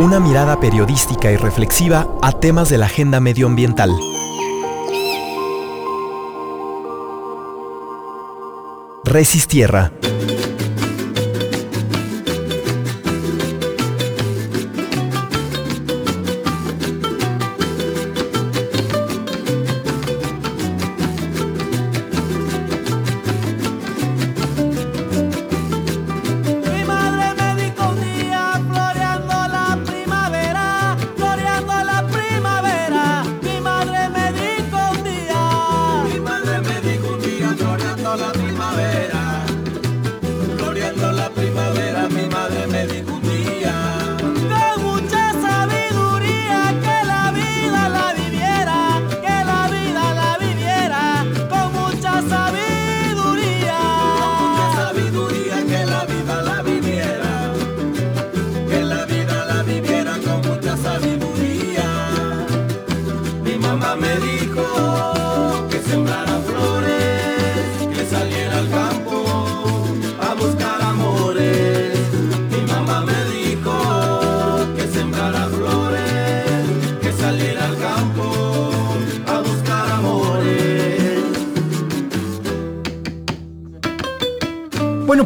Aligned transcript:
Una 0.00 0.18
mirada 0.18 0.58
periodística 0.58 1.30
y 1.30 1.36
reflexiva 1.36 2.08
a 2.22 2.32
temas 2.32 2.70
de 2.70 2.78
la 2.78 2.86
agenda 2.86 3.20
medioambiental. 3.20 3.90
Resistierra. 9.04 9.92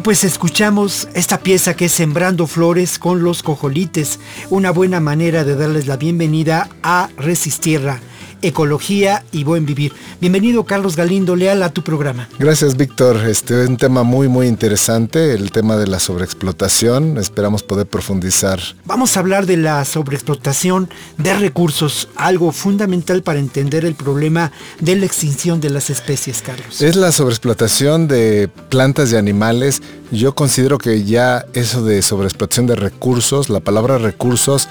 Pues 0.05 0.23
escuchamos 0.23 1.07
esta 1.15 1.39
pieza 1.39 1.75
que 1.75 1.85
es 1.85 1.91
Sembrando 1.91 2.45
Flores 2.45 2.99
con 2.99 3.23
los 3.23 3.41
Cojolites, 3.41 4.19
una 4.51 4.69
buena 4.69 4.99
manera 4.99 5.43
de 5.43 5.55
darles 5.55 5.87
la 5.87 5.97
bienvenida 5.97 6.69
a 6.83 7.09
Resistierra 7.17 7.99
ecología 8.47 9.23
y 9.31 9.43
buen 9.43 9.65
vivir. 9.65 9.93
Bienvenido 10.21 10.63
Carlos 10.65 10.95
Galindo 10.95 11.35
Leal 11.35 11.63
a 11.63 11.71
tu 11.71 11.81
programa. 11.81 12.29
Gracias 12.37 12.77
Víctor, 12.77 13.17
este 13.27 13.63
es 13.63 13.69
un 13.69 13.77
tema 13.77 14.03
muy 14.03 14.27
muy 14.27 14.47
interesante, 14.47 15.33
el 15.33 15.51
tema 15.51 15.77
de 15.77 15.87
la 15.87 15.99
sobreexplotación, 15.99 17.17
esperamos 17.17 17.63
poder 17.63 17.87
profundizar. 17.87 18.59
Vamos 18.85 19.17
a 19.17 19.21
hablar 19.21 19.45
de 19.45 19.57
la 19.57 19.83
sobreexplotación 19.83 20.89
de 21.17 21.33
recursos, 21.33 22.07
algo 22.15 22.51
fundamental 22.51 23.23
para 23.23 23.39
entender 23.39 23.83
el 23.83 23.95
problema 23.95 24.51
de 24.79 24.95
la 24.95 25.05
extinción 25.05 25.59
de 25.59 25.71
las 25.71 25.89
especies, 25.89 26.41
Carlos. 26.41 26.81
Es 26.81 26.95
la 26.95 27.11
sobreexplotación 27.11 28.07
de 28.07 28.49
plantas 28.69 29.11
y 29.11 29.15
animales. 29.15 29.81
Yo 30.11 30.35
considero 30.35 30.77
que 30.77 31.03
ya 31.03 31.45
eso 31.53 31.83
de 31.83 32.01
sobreexplotación 32.01 32.67
de 32.67 32.75
recursos, 32.75 33.49
la 33.49 33.59
palabra 33.59 33.97
recursos, 33.97 34.69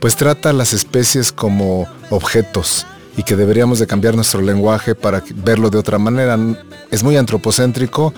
pues 0.00 0.16
trata 0.16 0.50
a 0.50 0.52
las 0.54 0.72
especies 0.72 1.32
como 1.32 1.86
objetos 2.08 2.86
y 3.20 3.22
que 3.22 3.36
deberíamos 3.36 3.78
de 3.78 3.86
cambiar 3.86 4.14
nuestro 4.14 4.40
lenguaje 4.40 4.94
para 4.94 5.22
verlo 5.44 5.68
de 5.68 5.76
otra 5.76 5.98
manera. 5.98 6.38
Es 6.90 7.02
muy 7.02 7.18
antropocéntrico, 7.18 8.14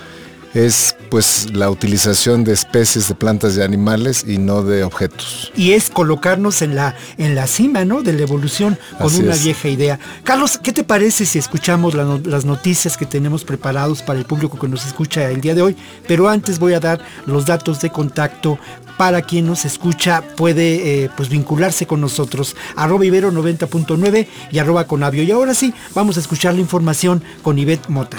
es 0.54 0.94
pues 1.10 1.52
la 1.52 1.70
utilización 1.70 2.44
de 2.44 2.52
especies 2.52 3.08
de 3.08 3.16
plantas 3.16 3.56
y 3.56 3.62
animales 3.62 4.24
y 4.24 4.38
no 4.38 4.62
de 4.62 4.84
objetos. 4.84 5.50
Y 5.56 5.72
es 5.72 5.90
colocarnos 5.90 6.62
en 6.62 6.76
la, 6.76 6.94
en 7.18 7.34
la 7.34 7.48
cima, 7.48 7.84
¿no? 7.84 8.02
De 8.02 8.12
la 8.12 8.22
evolución 8.22 8.78
con 9.00 9.12
una 9.16 9.34
vieja 9.34 9.68
idea. 9.68 9.98
Carlos, 10.22 10.56
¿qué 10.62 10.72
te 10.72 10.84
parece 10.84 11.26
si 11.26 11.40
escuchamos 11.40 11.94
las 11.94 12.44
noticias 12.44 12.96
que 12.96 13.04
tenemos 13.04 13.42
preparados 13.42 14.02
para 14.02 14.20
el 14.20 14.24
público 14.24 14.56
que 14.56 14.68
nos 14.68 14.86
escucha 14.86 15.28
el 15.28 15.40
día 15.40 15.56
de 15.56 15.62
hoy? 15.62 15.76
Pero 16.06 16.28
antes 16.28 16.60
voy 16.60 16.74
a 16.74 16.80
dar 16.80 17.00
los 17.26 17.44
datos 17.44 17.80
de 17.80 17.90
contacto 17.90 18.56
para 19.02 19.22
quien 19.22 19.46
nos 19.46 19.64
escucha 19.64 20.22
puede 20.36 21.02
eh, 21.02 21.10
pues 21.16 21.28
vincularse 21.28 21.88
con 21.88 22.00
nosotros. 22.00 22.54
Arroba 22.76 23.04
Ibero 23.04 23.32
90.9 23.32 24.28
y 24.52 24.60
arroba 24.60 24.86
Conavio. 24.86 25.24
Y 25.24 25.32
ahora 25.32 25.54
sí, 25.54 25.74
vamos 25.92 26.16
a 26.16 26.20
escuchar 26.20 26.54
la 26.54 26.60
información 26.60 27.20
con 27.42 27.58
Ivette 27.58 27.88
Mota. 27.88 28.16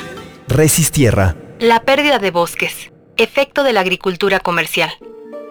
Resistierra. 0.50 1.38
La 1.58 1.84
pérdida 1.84 2.20
de 2.20 2.32
bosques. 2.32 2.92
Efecto 3.16 3.64
de 3.64 3.72
la 3.72 3.80
agricultura 3.80 4.42
comercial. 4.42 4.92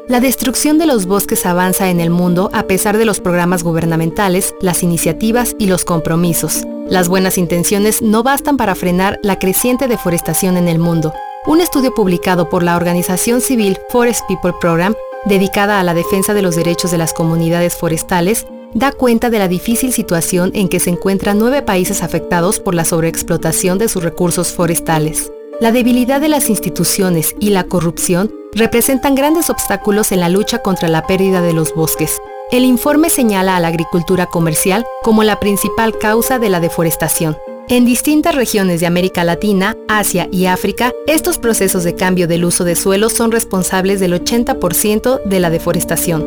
La 0.06 0.20
destrucción 0.20 0.76
de 0.76 0.84
los 0.84 1.06
bosques 1.06 1.47
avanza 1.47 1.88
en 1.88 2.00
el 2.00 2.10
mundo 2.10 2.50
a 2.53 2.64
pesar 2.64 2.99
de 2.99 3.06
los 3.06 3.20
programas 3.20 3.62
gubernamentales, 3.62 4.54
las 4.60 4.82
iniciativas 4.82 5.56
y 5.59 5.66
los 5.66 5.87
compromisos. 5.87 6.64
Las 6.91 7.09
buenas 7.09 7.38
intenciones 7.38 8.03
no 8.03 8.22
bastan 8.22 8.59
para 8.59 8.75
frenar 8.75 9.19
la 9.22 9.38
creciente 9.38 9.88
deforestación 9.88 10.59
en 10.59 10.69
el 10.69 10.78
mundo. 10.78 11.14
Un 11.47 11.62
estudio 11.62 11.94
publicado 11.94 12.50
por 12.50 12.62
la 12.62 12.76
organización 12.76 13.41
civil 13.41 13.78
Forest 13.88 14.26
People 14.28 14.53
Program 14.60 14.94
dedicada 15.25 15.81
a 15.81 15.83
la 15.84 15.94
defensa 15.94 16.34
de 16.34 16.43
los 16.43 16.56
derechos 16.56 16.91
de 16.91 16.99
las 16.99 17.12
comunidades 17.12 17.75
forestales, 17.77 18.47
da 18.75 18.93
cuenta 18.93 19.31
de 19.31 19.38
la 19.38 19.49
difícil 19.49 19.93
situación 19.93 20.50
en 20.55 20.69
que 20.69 20.81
se 20.81 20.91
encuentran 20.91 21.38
nueve 21.38 21.62
países 21.62 22.03
afectados 22.03 22.60
por 22.60 22.75
la 22.75 22.84
sobreexplotación 22.84 23.78
de 23.78 23.88
sus 23.88 24.03
recursos 24.03 24.53
forestales. 24.53 25.31
La 25.61 25.72
debilidad 25.72 26.21
de 26.21 26.28
las 26.28 26.49
instituciones 26.49 27.37
y 27.38 27.50
la 27.50 27.65
corrupción 27.65 28.32
representan 28.53 29.15
grandes 29.15 29.50
obstáculos 29.50 30.12
en 30.12 30.21
la 30.21 30.28
lucha 30.28 30.59
contra 30.59 30.88
la 30.88 31.06
pérdida 31.06 31.41
de 31.41 31.53
los 31.53 31.75
bosques. 31.75 32.21
El 32.50 32.65
informe 32.65 33.11
señala 33.11 33.56
a 33.56 33.61
la 33.61 33.69
agricultura 33.69 34.27
comercial 34.27 34.84
como 35.03 35.22
la 35.22 35.41
principal 35.41 35.99
causa 35.99 36.38
de 36.38 36.49
la 36.49 36.61
deforestación. 36.61 37.37
En 37.69 37.84
distintas 37.84 38.34
regiones 38.34 38.81
de 38.81 38.87
América 38.87 39.25
Latina, 39.25 39.77
Asia 39.89 40.28
y 40.31 40.47
África, 40.47 40.93
estos 41.06 41.39
procesos 41.39 41.84
de 41.84 41.95
cambio 41.95 42.27
del 42.27 42.45
uso 42.45 42.65
de 42.65 42.77
suelo 42.77 43.09
son 43.09 43.31
responsables 43.33 44.00
del 44.00 44.12
80% 44.12 45.23
de 45.25 45.41
la 45.41 45.49
deforestación. 45.49 46.27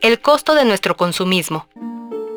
El 0.00 0.20
costo 0.20 0.54
de 0.54 0.64
nuestro 0.64 0.96
consumismo. 0.96 1.66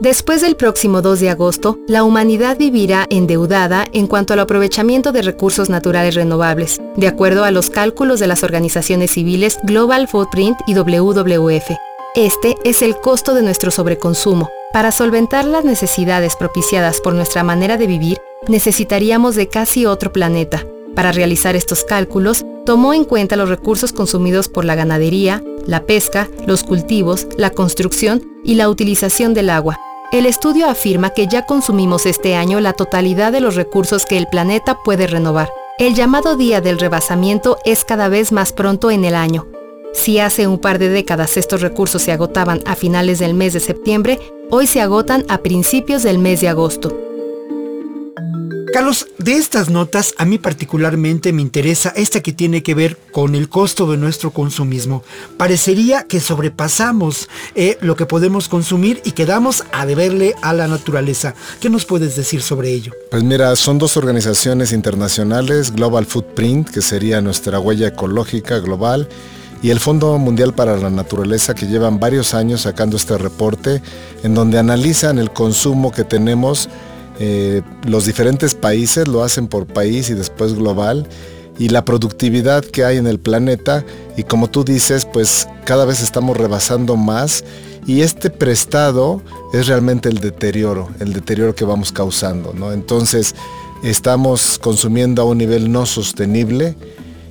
Después 0.02 0.42
del 0.42 0.56
próximo 0.56 1.02
2 1.02 1.20
de 1.20 1.30
agosto, 1.30 1.78
la 1.88 2.04
humanidad 2.04 2.58
vivirá 2.58 3.06
endeudada 3.10 3.86
en 3.94 4.08
cuanto 4.08 4.34
al 4.34 4.40
aprovechamiento 4.40 5.12
de 5.12 5.22
recursos 5.22 5.70
naturales 5.70 6.16
renovables, 6.16 6.81
de 6.96 7.08
acuerdo 7.08 7.44
a 7.44 7.52
los 7.52 7.70
cálculos 7.70 8.20
de 8.20 8.28
las 8.28 8.44
organizaciones 8.44 9.12
civiles 9.12 9.60
Global 9.64 10.08
Footprint 10.08 10.58
y 10.68 10.74
WWF. 10.74 11.72
Este 12.16 12.56
es 12.64 12.81
el 12.81 12.98
costo 12.98 13.34
de 13.34 13.44
nuestro 13.44 13.72
sobreconsumo, 13.72 14.50
para 14.72 14.91
solventar 14.91 15.46
las 15.46 15.66
necesidades 15.66 16.35
propiciadas 16.35 17.00
por 17.02 17.13
nuestra 17.13 17.44
manera 17.44 17.78
de 17.78 17.88
vivir, 17.88 18.19
necesitaríamos 18.47 19.35
de 19.35 19.47
casi 19.47 19.85
otro 19.85 20.13
planeta. 20.13 20.66
Para 20.96 21.12
realizar 21.12 21.56
estos 21.56 21.84
cálculos, 21.84 22.46
tomó 22.66 22.94
en 22.94 23.03
cuenta 23.03 23.35
los 23.35 23.50
recursos 23.50 23.94
consumidos 23.94 24.47
por 24.47 24.66
la 24.66 24.75
ganadería, 24.75 25.44
la 25.66 25.85
pesca, 25.85 26.28
los 26.46 26.63
cultivos, 26.63 27.28
la 27.38 27.52
construcción 27.52 28.24
y 28.44 28.56
la 28.56 28.69
utilización 28.69 29.33
del 29.33 29.50
agua. 29.50 29.80
El 30.12 30.25
estudio 30.25 30.68
afirma 30.68 31.12
que 31.12 31.27
ya 31.27 31.45
consumimos 31.45 32.06
este 32.06 32.36
año 32.36 32.60
la 32.60 32.74
totalidad 32.74 33.31
de 33.31 33.42
los 33.42 33.56
recursos 33.56 34.06
que 34.06 34.18
el 34.18 34.27
planeta 34.27 34.77
puede 34.83 35.07
renovar. 35.07 35.50
El 35.77 35.95
llamado 35.95 36.36
día 36.36 36.62
del 36.62 36.80
rebasamiento 36.80 37.57
es 37.63 37.83
cada 37.86 38.10
vez 38.10 38.31
más 38.31 38.51
pronto 38.51 38.92
en 38.92 39.06
el 39.06 39.16
año. 39.16 39.48
Si 39.94 40.19
hace 40.19 40.47
un 40.47 40.59
par 40.59 40.80
de 40.80 40.89
décadas 40.89 41.38
estos 41.38 41.62
recursos 41.62 42.01
se 42.01 42.12
agotaban 42.12 42.62
a 42.65 42.75
finales 42.75 43.19
del 43.19 43.33
mes 43.33 43.53
de 43.53 43.59
septiembre, 43.59 44.19
hoy 44.50 44.68
se 44.68 44.81
agotan 44.81 45.25
a 45.30 45.39
principios 45.39 46.03
del 46.03 46.19
mes 46.19 46.41
de 46.41 46.50
agosto. 46.50 46.95
Carlos, 48.71 49.07
de 49.18 49.33
estas 49.33 49.71
notas 49.71 50.13
a 50.18 50.25
mí 50.25 50.38
particularmente 50.38 51.33
me 51.33 51.41
interesa 51.41 51.91
esta 51.95 52.21
que 52.21 52.33
tiene 52.33 52.62
que 52.62 52.75
ver 52.75 52.97
con 53.12 53.33
el 53.33 53.50
costo 53.50 53.89
de 53.89 53.97
nuestro 53.97 54.30
consumismo. 54.30 55.03
Parecería 55.38 56.03
que 56.03 56.19
sobrepasamos 56.19 57.30
eh, 57.56 57.80
lo 57.81 57.95
que 57.95 58.06
podemos 58.06 58.47
consumir 58.47 59.01
y 59.03 59.13
quedamos 59.13 59.63
a 59.71 59.88
deberle 59.88 60.35
a 60.44 60.53
la 60.53 60.68
naturaleza. 60.68 61.33
¿Qué 61.59 61.71
nos 61.71 61.85
puedes 61.85 62.15
decir 62.15 62.44
sobre 62.44 62.69
ello? 62.69 62.94
Pues 63.09 63.24
mira, 63.24 63.56
son 63.56 63.80
dos 63.80 63.97
organizaciones 63.97 64.71
internacionales, 64.71 65.74
Global 65.74 66.06
Footprint, 66.06 66.69
que 66.69 66.83
sería 66.83 67.21
nuestra 67.21 67.59
huella 67.59 67.88
ecológica 67.88 68.59
global, 68.59 69.09
y 69.61 69.71
el 69.71 69.79
Fondo 69.79 70.17
Mundial 70.17 70.53
para 70.53 70.77
la 70.77 70.89
Naturaleza 70.89 71.53
que 71.53 71.67
llevan 71.67 72.00
varios 72.00 72.33
años 72.33 72.61
sacando 72.61 72.97
este 72.97 73.17
reporte 73.17 73.81
en 74.23 74.33
donde 74.33 74.57
analizan 74.57 75.19
el 75.19 75.31
consumo 75.31 75.91
que 75.91 76.03
tenemos 76.03 76.69
eh, 77.19 77.61
los 77.85 78.06
diferentes 78.06 78.56
países, 78.56 79.07
lo 79.07 79.23
hacen 79.23 79.47
por 79.47 79.67
país 79.67 80.09
y 80.09 80.13
después 80.13 80.53
global 80.53 81.07
y 81.57 81.67
la 81.67 81.83
productividad 81.83 82.63
que 82.63 82.85
hay 82.85 82.97
en 82.97 83.07
el 83.07 83.19
planeta 83.19 83.85
y 84.15 84.23
como 84.23 84.50
tú 84.50 84.63
dices, 84.63 85.06
pues 85.06 85.47
cada 85.65 85.83
vez 85.83 86.01
estamos 86.01 86.38
rebasando 86.38 86.95
más 86.95 87.44
y 87.85 88.01
este 88.01 88.29
prestado 88.29 89.21
es 89.51 89.67
realmente 89.67 90.07
el 90.07 90.19
deterioro, 90.19 90.89
el 91.00 91.11
deterioro 91.11 91.53
que 91.53 91.65
vamos 91.65 91.91
causando, 91.91 92.53
¿no? 92.53 92.71
Entonces 92.71 93.35
estamos 93.83 94.57
consumiendo 94.57 95.21
a 95.21 95.25
un 95.25 95.38
nivel 95.38 95.69
no 95.69 95.85
sostenible 95.85 96.75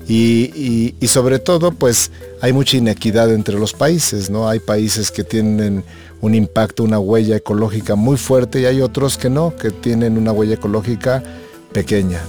y, 0.09 0.95
sobre 1.07 1.39
todo 1.39 1.73
pues 1.73 2.11
hay 2.41 2.53
mucha 2.53 2.77
inequidad 2.79 3.33
entre 3.33 3.59
los 3.59 3.75
países, 3.75 4.31
¿no? 4.31 4.49
Hay 4.49 4.59
países 4.61 5.11
que 5.11 5.23
tienen 5.23 5.85
un 6.21 6.35
impacto, 6.35 6.83
una 6.83 6.99
huella 6.99 7.37
ecológica 7.37 7.95
muy 7.95 8.17
fuerte 8.17 8.61
y 8.61 8.65
hay 8.65 8.81
otros 8.81 9.19
que 9.19 9.29
no, 9.29 9.55
que 9.55 9.71
tienen 9.71 10.17
una 10.17 10.33
huella 10.33 10.55
ecológica 10.55 11.23
pequeña. 11.73 12.21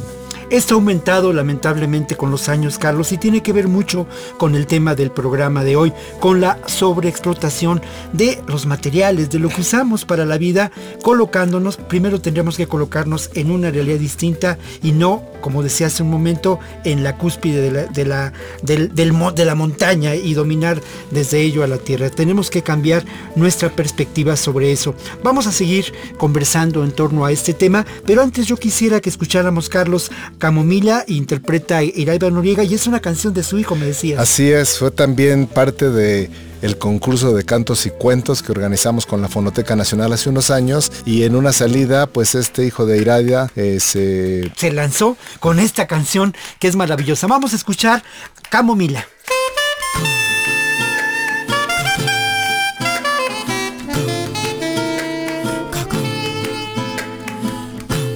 Esto 0.49 0.73
ha 0.73 0.77
aumentado 0.77 1.31
lamentablemente 1.31 2.17
con 2.17 2.31
los 2.31 2.49
años, 2.49 2.79
Carlos, 2.79 3.11
y 3.11 3.19
tiene 3.19 3.43
que 3.43 3.53
ver 3.53 3.67
mucho 3.67 4.07
con 4.39 4.55
el 4.55 4.65
tema 4.65 4.95
del 4.95 5.11
programa 5.11 5.63
de 5.63 5.75
hoy, 5.75 5.93
con 6.19 6.41
la 6.41 6.57
sobreexplotación 6.65 7.83
de 8.13 8.41
los 8.47 8.65
materiales, 8.65 9.29
de 9.29 9.37
lo 9.37 9.49
que 9.49 9.61
usamos 9.61 10.05
para 10.05 10.25
la 10.25 10.39
vida, 10.39 10.71
colocándonos, 11.03 11.77
primero 11.77 12.19
tendríamos 12.19 12.57
que 12.57 12.65
colocarnos 12.65 13.29
en 13.35 13.51
una 13.51 13.69
realidad 13.69 13.99
distinta 13.99 14.57
y 14.81 14.91
no, 14.91 15.23
como 15.39 15.61
decía 15.61 15.85
hace 15.85 16.01
un 16.01 16.09
momento, 16.09 16.59
en 16.83 17.03
la 17.03 17.15
cúspide 17.15 17.61
de 17.61 17.71
la, 17.71 17.85
de 17.85 18.05
la, 18.05 18.33
del, 18.63 18.91
de 18.95 19.45
la 19.45 19.55
montaña 19.55 20.15
y 20.15 20.33
dominar 20.33 20.81
desde 21.11 21.41
ello 21.41 21.63
a 21.63 21.67
la 21.67 21.77
tierra. 21.77 22.09
Tenemos 22.09 22.49
que 22.49 22.63
cambiar 22.63 23.05
nuestra 23.35 23.69
perspectiva 23.69 24.35
sobre 24.35 24.71
eso. 24.71 24.95
Vamos 25.23 25.45
a 25.45 25.51
seguir 25.51 25.93
conversando 26.17 26.83
en 26.83 26.91
torno 26.91 27.23
a 27.23 27.31
este 27.31 27.53
tema, 27.53 27.85
pero 28.07 28.23
antes 28.23 28.47
yo 28.47 28.57
quisiera 28.57 28.99
que 28.99 29.09
escucháramos, 29.09 29.69
Carlos, 29.69 30.11
Camomila 30.39 31.03
interpreta 31.07 31.83
Iraiba 31.83 32.31
Noriega 32.31 32.63
y 32.63 32.74
es 32.74 32.88
una 32.88 33.01
canción 33.01 33.33
de 33.33 33.44
su 33.44 33.59
hijo, 33.59 33.75
me 33.75 33.86
decía. 33.86 34.19
Así 34.19 34.50
es, 34.51 34.80
fue 34.80 34.89
también 34.89 35.45
parte 35.45 35.89
de 35.89 36.31
el 36.62 36.77
concurso 36.77 37.33
de 37.33 37.44
cantos 37.44 37.86
y 37.86 37.89
cuentos 37.89 38.41
que 38.41 38.51
organizamos 38.51 39.06
con 39.06 39.21
la 39.21 39.27
Fonoteca 39.27 39.75
Nacional 39.75 40.12
hace 40.12 40.30
unos 40.30 40.50
años 40.50 40.91
y 41.06 41.24
en 41.24 41.36
una 41.36 41.53
salida 41.53 42.07
pues 42.07 42.36
este 42.36 42.65
hijo 42.65 42.86
de 42.86 42.97
Iradia 42.97 43.51
eh, 43.56 43.80
se... 43.80 44.51
se 44.56 44.71
lanzó 44.71 45.15
con 45.39 45.59
esta 45.59 45.88
canción 45.88 46.36
que 46.59 46.68
es 46.68 46.75
maravillosa. 46.75 47.27
Vamos 47.27 47.53
a 47.53 47.56
escuchar 47.57 48.03
Camomila. 48.50 49.06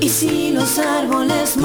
Y 0.01 0.09
si 0.09 0.51
los 0.51 0.79
árboles 0.79 1.55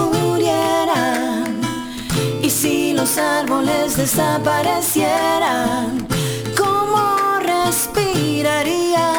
si 2.60 2.92
los 2.92 3.16
árboles 3.18 3.96
desaparecieran, 3.96 6.08
¿cómo 6.56 7.38
respiraría? 7.38 9.12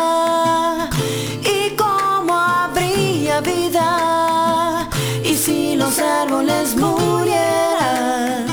¿Y 1.41 1.69
cómo 1.77 2.35
habría 2.35 3.39
vida? 3.39 4.89
Y 5.23 5.35
si 5.35 5.77
los 5.77 5.99
árboles 5.99 6.75
murieran, 6.75 8.45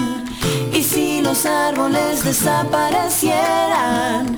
y 0.72 0.84
si 0.84 1.20
los 1.20 1.44
árboles 1.46 2.22
desaparecieran, 2.22 4.36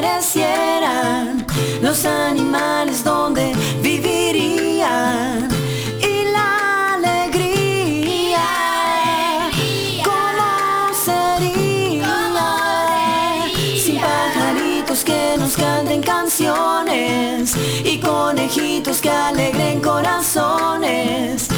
desaparecieran 0.00 1.46
los 1.80 2.04
animales 2.04 3.02
donde 3.04 3.52
vivirían. 3.82 5.48
Y 6.00 6.24
la 6.32 6.94
alegría 6.94 8.46
cómo 10.04 10.94
sería 11.04 12.14
sin 13.78 14.00
pajaritos 14.00 15.04
que 15.04 15.36
nos 15.38 15.56
canten 15.56 16.02
canciones 16.02 17.54
y 17.84 17.98
conejitos 17.98 19.00
que 19.00 19.10
alegren 19.10 19.80
corazones 19.80 21.48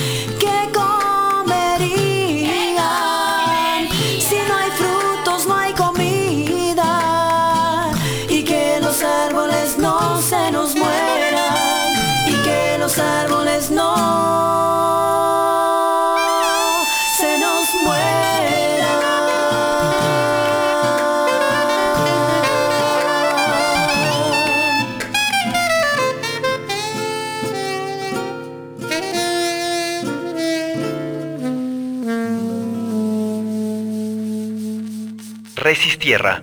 Resistierra. 35.60 36.42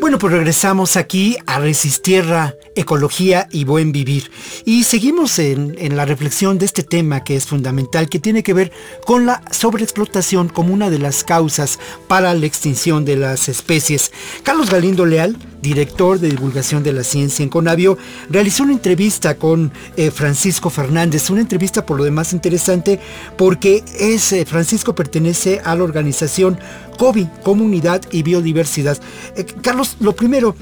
Bueno, 0.00 0.18
pues 0.18 0.32
regresamos 0.32 0.96
aquí 0.96 1.36
a 1.46 1.58
Resistierra 1.58 2.54
ecología 2.74 3.48
y 3.50 3.64
buen 3.64 3.92
vivir. 3.92 4.30
Y 4.64 4.84
seguimos 4.84 5.38
en, 5.38 5.96
la 5.96 6.04
reflexión 6.04 6.58
de 6.58 6.66
este 6.66 6.82
tema 6.82 7.24
que 7.24 7.36
es 7.36 7.46
fundamental, 7.46 8.08
que 8.08 8.18
tiene 8.18 8.42
que 8.42 8.54
ver 8.54 8.72
con 9.06 9.26
la 9.26 9.42
sobreexplotación 9.50 10.48
como 10.48 10.72
una 10.72 10.90
de 10.90 10.98
las 10.98 11.24
causas 11.24 11.78
para 12.08 12.34
la 12.34 12.46
extinción 12.46 13.04
de 13.04 13.16
las 13.16 13.48
especies. 13.48 14.12
Carlos 14.42 14.70
Galindo 14.70 15.06
Leal, 15.06 15.36
director 15.62 16.18
de 16.18 16.28
divulgación 16.28 16.82
de 16.82 16.92
la 16.92 17.04
ciencia 17.04 17.42
en 17.42 17.48
Conavio, 17.48 17.96
realizó 18.28 18.64
una 18.64 18.72
entrevista 18.72 19.36
con 19.36 19.72
eh, 19.96 20.10
Francisco 20.10 20.68
Fernández, 20.68 21.30
una 21.30 21.40
entrevista 21.40 21.86
por 21.86 21.96
lo 21.96 22.04
demás 22.04 22.32
interesante 22.32 23.00
porque 23.38 23.84
es, 23.98 24.32
eh, 24.32 24.44
Francisco 24.44 24.94
pertenece 24.94 25.60
a 25.64 25.74
la 25.76 25.84
organización 25.84 26.58
COBI, 26.98 27.28
Comunidad 27.42 28.02
y 28.10 28.22
Biodiversidad. 28.22 28.98
Eh, 29.36 29.46
Carlos, 29.62 29.96
lo 30.00 30.14
primero, 30.14 30.54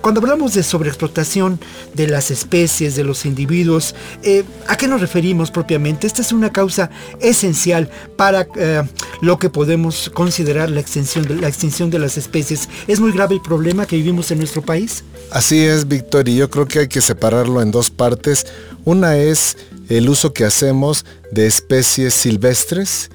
cuando 0.00 0.20
hablamos 0.20 0.54
de 0.54 0.62
sobreexplotación 0.62 1.60
de 1.94 2.08
las 2.08 2.30
especies, 2.30 2.96
de 2.96 3.04
los 3.04 3.24
individuos, 3.24 3.94
eh, 4.22 4.44
¿a 4.66 4.76
qué 4.76 4.88
nos 4.88 5.00
referimos 5.00 5.50
propiamente? 5.50 6.06
Esta 6.06 6.22
es 6.22 6.32
una 6.32 6.50
causa 6.52 6.90
esencial 7.20 7.90
para 8.16 8.46
eh, 8.56 8.82
lo 9.20 9.38
que 9.38 9.50
podemos 9.50 10.10
considerar 10.12 10.70
la 10.70 10.80
extinción, 10.80 11.26
de, 11.26 11.36
la 11.36 11.48
extinción 11.48 11.90
de 11.90 11.98
las 11.98 12.16
especies. 12.16 12.68
¿Es 12.86 13.00
muy 13.00 13.12
grave 13.12 13.36
el 13.36 13.42
problema 13.42 13.86
que 13.86 13.96
vivimos 13.96 14.30
en 14.30 14.38
nuestro 14.38 14.62
país? 14.62 15.04
Así 15.30 15.64
es, 15.64 15.86
Víctor, 15.86 16.28
y 16.28 16.36
yo 16.36 16.50
creo 16.50 16.66
que 16.66 16.80
hay 16.80 16.88
que 16.88 17.00
separarlo 17.00 17.62
en 17.62 17.70
dos 17.70 17.90
partes. 17.90 18.46
Una 18.84 19.16
es 19.16 19.56
el 19.88 20.08
uso 20.08 20.32
que 20.32 20.44
hacemos 20.44 21.04
de 21.30 21.46
especies 21.46 22.14
silvestres, 22.14 23.10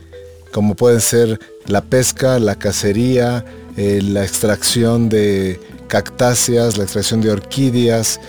como 0.51 0.75
pueden 0.75 1.01
ser 1.01 1.39
la 1.65 1.81
pesca, 1.81 2.39
la 2.39 2.55
cacería, 2.55 3.43
eh, 3.77 4.01
la 4.01 4.23
extracción 4.23 5.09
de 5.09 5.59
cactáceas, 5.87 6.77
la 6.77 6.83
extracción 6.83 7.21
de 7.21 7.31
orquídeas, 7.31 8.19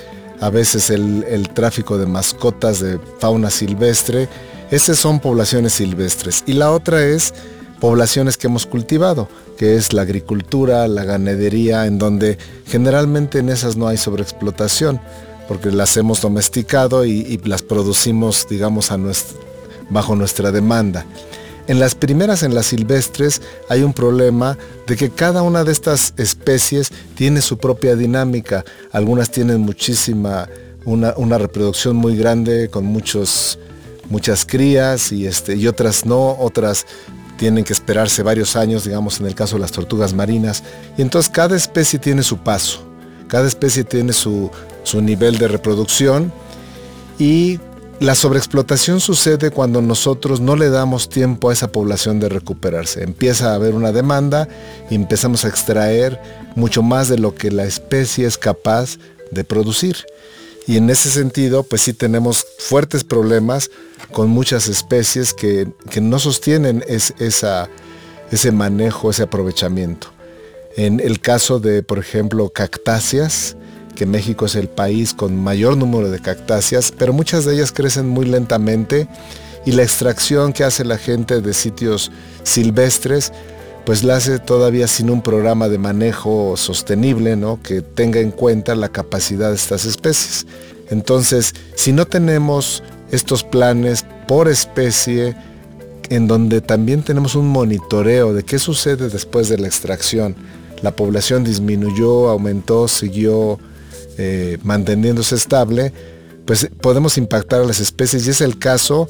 a 0.40 0.50
veces 0.50 0.90
el, 0.90 1.48
tráfico 1.54 1.98
de 1.98 2.06
mascotas 2.06 2.80
de 2.80 2.98
fauna 3.18 3.50
silvestre. 3.50 4.28
Esas 4.70 4.98
son 4.98 5.20
poblaciones 5.20 5.74
silvestres. 5.74 6.44
Y 6.46 6.54
la 6.54 6.72
otra 6.72 7.04
es 7.04 7.32
poblaciones 7.80 8.36
que 8.36 8.46
hemos 8.46 8.66
cultivado, 8.66 9.28
que 9.56 9.76
es 9.76 9.92
la 9.92 10.02
agricultura, 10.02 10.88
la 10.88 11.04
ganadería, 11.04 11.86
en 11.86 11.98
donde 11.98 12.38
generalmente 12.66 13.38
en 13.38 13.48
esas 13.48 13.76
no 13.76 13.86
hay 13.86 13.96
sobreexplotación, 13.96 15.00
porque 15.48 15.70
las 15.70 15.96
hemos 15.96 16.20
domesticado 16.20 17.04
y, 17.04 17.38
las 17.44 17.62
producimos, 17.62 18.46
digamos, 18.48 18.90
a 18.90 18.98
bajo 19.88 20.16
nuestra 20.16 20.50
demanda. 20.50 21.06
En 21.68 21.80
las 21.80 21.96
primeras, 21.96 22.44
en 22.44 22.54
las 22.54 22.66
silvestres, 22.66 23.42
hay 23.68 23.82
un 23.82 23.92
problema 23.92 24.56
de 24.86 24.96
que 24.96 25.10
cada 25.10 25.42
una 25.42 25.64
de 25.64 25.72
estas 25.72 26.14
especies 26.16 26.92
tiene 27.16 27.40
su 27.42 27.58
propia 27.58 27.96
dinámica. 27.96 28.64
Algunas 28.92 29.30
tienen 29.30 29.60
muchísima, 29.62 30.48
una, 30.84 31.38
reproducción 31.38 31.96
muy 31.96 32.16
grande 32.16 32.68
con 32.68 32.84
muchos, 32.84 33.58
muchas 34.08 34.46
crías 34.46 35.10
y, 35.10 35.26
este, 35.26 35.56
y 35.56 35.66
otras 35.66 36.06
no, 36.06 36.36
otras 36.38 36.86
tienen 37.36 37.64
que 37.64 37.72
esperarse 37.72 38.22
varios 38.22 38.54
años, 38.54 38.84
digamos 38.84 39.20
en 39.20 39.26
el 39.26 39.34
caso 39.34 39.56
de 39.56 39.62
las 39.62 39.72
tortugas 39.72 40.14
marinas. 40.14 40.62
Y 40.96 41.02
entonces 41.02 41.30
cada 41.30 41.56
especie 41.56 41.98
tiene 41.98 42.22
su 42.22 42.38
paso, 42.38 42.80
cada 43.26 43.48
especie 43.48 43.82
tiene 43.82 44.12
su, 44.12 44.52
su 44.84 45.02
nivel 45.02 45.38
de 45.38 45.48
reproducción 45.48 46.32
y 47.18 47.58
la 48.00 48.14
sobreexplotación 48.14 49.00
sucede 49.00 49.50
cuando 49.50 49.80
nosotros 49.80 50.40
no 50.40 50.54
le 50.54 50.68
damos 50.68 51.08
tiempo 51.08 51.48
a 51.48 51.52
esa 51.52 51.72
población 51.72 52.20
de 52.20 52.28
recuperarse. 52.28 53.02
Empieza 53.02 53.50
a 53.50 53.54
haber 53.54 53.74
una 53.74 53.90
demanda 53.90 54.48
y 54.90 54.94
empezamos 54.96 55.44
a 55.44 55.48
extraer 55.48 56.20
mucho 56.56 56.82
más 56.82 57.08
de 57.08 57.18
lo 57.18 57.34
que 57.34 57.50
la 57.50 57.64
especie 57.64 58.26
es 58.26 58.36
capaz 58.36 58.98
de 59.30 59.44
producir. 59.44 59.96
Y 60.66 60.76
en 60.76 60.90
ese 60.90 61.10
sentido, 61.10 61.62
pues 61.62 61.82
sí 61.82 61.94
tenemos 61.94 62.44
fuertes 62.58 63.02
problemas 63.02 63.70
con 64.12 64.28
muchas 64.28 64.68
especies 64.68 65.32
que, 65.32 65.68
no 66.00 66.18
sostienen 66.18 66.84
ese 66.88 68.52
manejo, 68.52 69.10
ese 69.10 69.22
aprovechamiento. 69.22 70.08
En 70.76 71.00
el 71.00 71.20
caso 71.20 71.60
de, 71.60 71.82
por 71.82 71.98
ejemplo, 71.98 72.50
cactáceas, 72.50 73.56
que 73.96 74.06
México 74.06 74.46
es 74.46 74.54
el 74.54 74.68
país 74.68 75.12
con 75.12 75.42
mayor 75.42 75.76
número 75.76 76.08
de 76.08 76.20
cactáceas, 76.20 76.92
pero 76.96 77.12
muchas 77.12 77.44
de 77.44 77.54
ellas 77.54 77.72
crecen 77.72 78.08
muy 78.08 78.26
lentamente 78.26 79.08
y 79.64 79.72
la 79.72 79.82
extracción 79.82 80.52
que 80.52 80.62
hace 80.62 80.84
la 80.84 80.98
gente 80.98 81.40
de 81.40 81.52
sitios 81.52 82.12
silvestres 82.44 83.32
pues 83.84 84.02
la 84.02 84.16
hace 84.16 84.40
todavía 84.40 84.88
sin 84.88 85.10
un 85.10 85.22
programa 85.22 85.68
de 85.68 85.78
manejo 85.78 86.56
sostenible, 86.56 87.36
¿no? 87.36 87.62
Que 87.62 87.82
tenga 87.82 88.18
en 88.18 88.32
cuenta 88.32 88.74
la 88.74 88.88
capacidad 88.88 89.50
de 89.50 89.54
estas 89.54 89.84
especies. 89.84 90.44
Entonces, 90.90 91.54
si 91.76 91.92
no 91.92 92.04
tenemos 92.04 92.82
estos 93.12 93.44
planes 93.44 94.04
por 94.26 94.48
especie, 94.48 95.36
en 96.10 96.26
donde 96.26 96.60
también 96.60 97.04
tenemos 97.04 97.36
un 97.36 97.48
monitoreo 97.48 98.34
de 98.34 98.42
qué 98.42 98.58
sucede 98.58 99.08
después 99.08 99.48
de 99.48 99.58
la 99.58 99.68
extracción, 99.68 100.34
la 100.82 100.94
población 100.94 101.44
disminuyó, 101.44 102.28
aumentó, 102.28 102.88
siguió 102.88 103.60
eh, 104.18 104.58
manteniéndose 104.62 105.34
estable, 105.34 105.92
pues 106.46 106.68
podemos 106.80 107.18
impactar 107.18 107.60
a 107.60 107.64
las 107.64 107.80
especies 107.80 108.26
y 108.26 108.30
es 108.30 108.40
el 108.40 108.58
caso, 108.58 109.08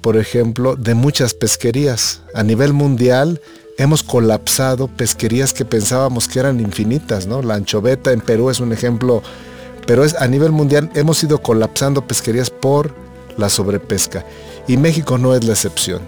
por 0.00 0.16
ejemplo, 0.16 0.76
de 0.76 0.94
muchas 0.94 1.34
pesquerías. 1.34 2.22
A 2.34 2.42
nivel 2.42 2.72
mundial 2.72 3.40
hemos 3.78 4.02
colapsado 4.02 4.88
pesquerías 4.88 5.52
que 5.52 5.64
pensábamos 5.64 6.28
que 6.28 6.40
eran 6.40 6.60
infinitas, 6.60 7.26
¿no? 7.26 7.42
La 7.42 7.54
anchoveta 7.54 8.12
en 8.12 8.20
Perú 8.20 8.50
es 8.50 8.60
un 8.60 8.72
ejemplo, 8.72 9.22
pero 9.86 10.04
es 10.04 10.14
a 10.14 10.26
nivel 10.26 10.52
mundial 10.52 10.90
hemos 10.94 11.22
ido 11.22 11.40
colapsando 11.40 12.06
pesquerías 12.06 12.50
por 12.50 12.94
la 13.36 13.48
sobrepesca 13.48 14.26
y 14.66 14.76
México 14.76 15.16
no 15.16 15.34
es 15.34 15.44
la 15.44 15.52
excepción. 15.52 16.02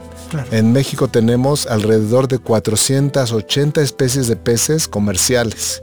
En 0.52 0.72
México 0.72 1.08
tenemos 1.08 1.66
alrededor 1.66 2.28
de 2.28 2.38
480 2.38 3.80
especies 3.80 4.28
de 4.28 4.36
peces 4.36 4.86
comerciales, 4.86 5.82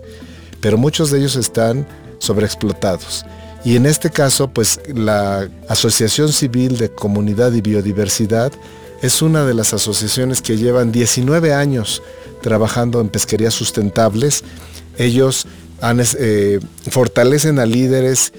pero 0.62 0.77
muchos 0.77 1.12
de 1.12 1.20
ellos 1.20 1.36
están 1.36 1.86
sobreexplotados. 2.19 3.25
Y 3.63 3.75
en 3.75 3.86
este 3.86 4.09
caso, 4.09 4.47
pues 4.47 4.79
la 4.93 5.50
Asociación 5.67 6.31
Civil 6.31 6.77
de 6.77 6.89
Comunidad 6.89 7.51
y 7.53 7.62
Biodiversidad 7.62 8.51
es 9.01 9.21
una 9.21 9.45
de 9.45 9.53
las 9.53 9.74
asociaciones 9.74 10.41
que 10.41 10.57
llevan 10.57 10.91
19 10.91 11.53
años 11.53 12.01
trabajando 12.41 13.01
en 13.01 13.09
pesquerías 13.09 13.53
sustentables. 13.53 14.43
Ellos 14.97 15.47
eh, 16.19 16.59
fortalecen 16.89 17.59
a 17.59 17.65
líderes 17.65 18.33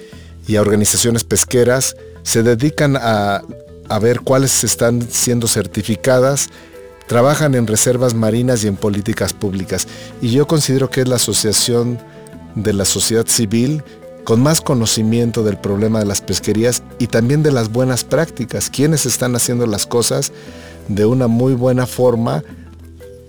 y 0.47 0.55
a 0.55 0.61
organizaciones 0.61 1.23
pesqueras, 1.23 1.95
se 2.23 2.43
dedican 2.43 2.97
a, 2.97 3.43
a 3.87 3.99
ver 3.99 4.21
cuáles 4.21 4.63
están 4.63 5.07
siendo 5.09 5.47
certificadas, 5.47 6.49
trabajan 7.07 7.55
en 7.55 7.67
reservas 7.67 8.13
marinas 8.13 8.63
y 8.63 8.67
en 8.67 8.75
políticas 8.75 9.33
públicas. 9.33 9.87
Y 10.21 10.31
yo 10.31 10.47
considero 10.47 10.89
que 10.89 11.01
es 11.01 11.07
la 11.07 11.15
asociación 11.15 11.99
de 12.55 12.73
la 12.73 12.85
sociedad 12.85 13.27
civil 13.27 13.83
con 14.23 14.43
más 14.43 14.61
conocimiento 14.61 15.43
del 15.43 15.57
problema 15.57 15.99
de 15.99 16.05
las 16.05 16.21
pesquerías 16.21 16.83
y 16.99 17.07
también 17.07 17.41
de 17.41 17.51
las 17.51 17.71
buenas 17.71 18.03
prácticas, 18.03 18.69
quienes 18.69 19.05
están 19.05 19.35
haciendo 19.35 19.65
las 19.65 19.87
cosas 19.87 20.31
de 20.87 21.05
una 21.05 21.27
muy 21.27 21.53
buena 21.53 21.87
forma 21.87 22.43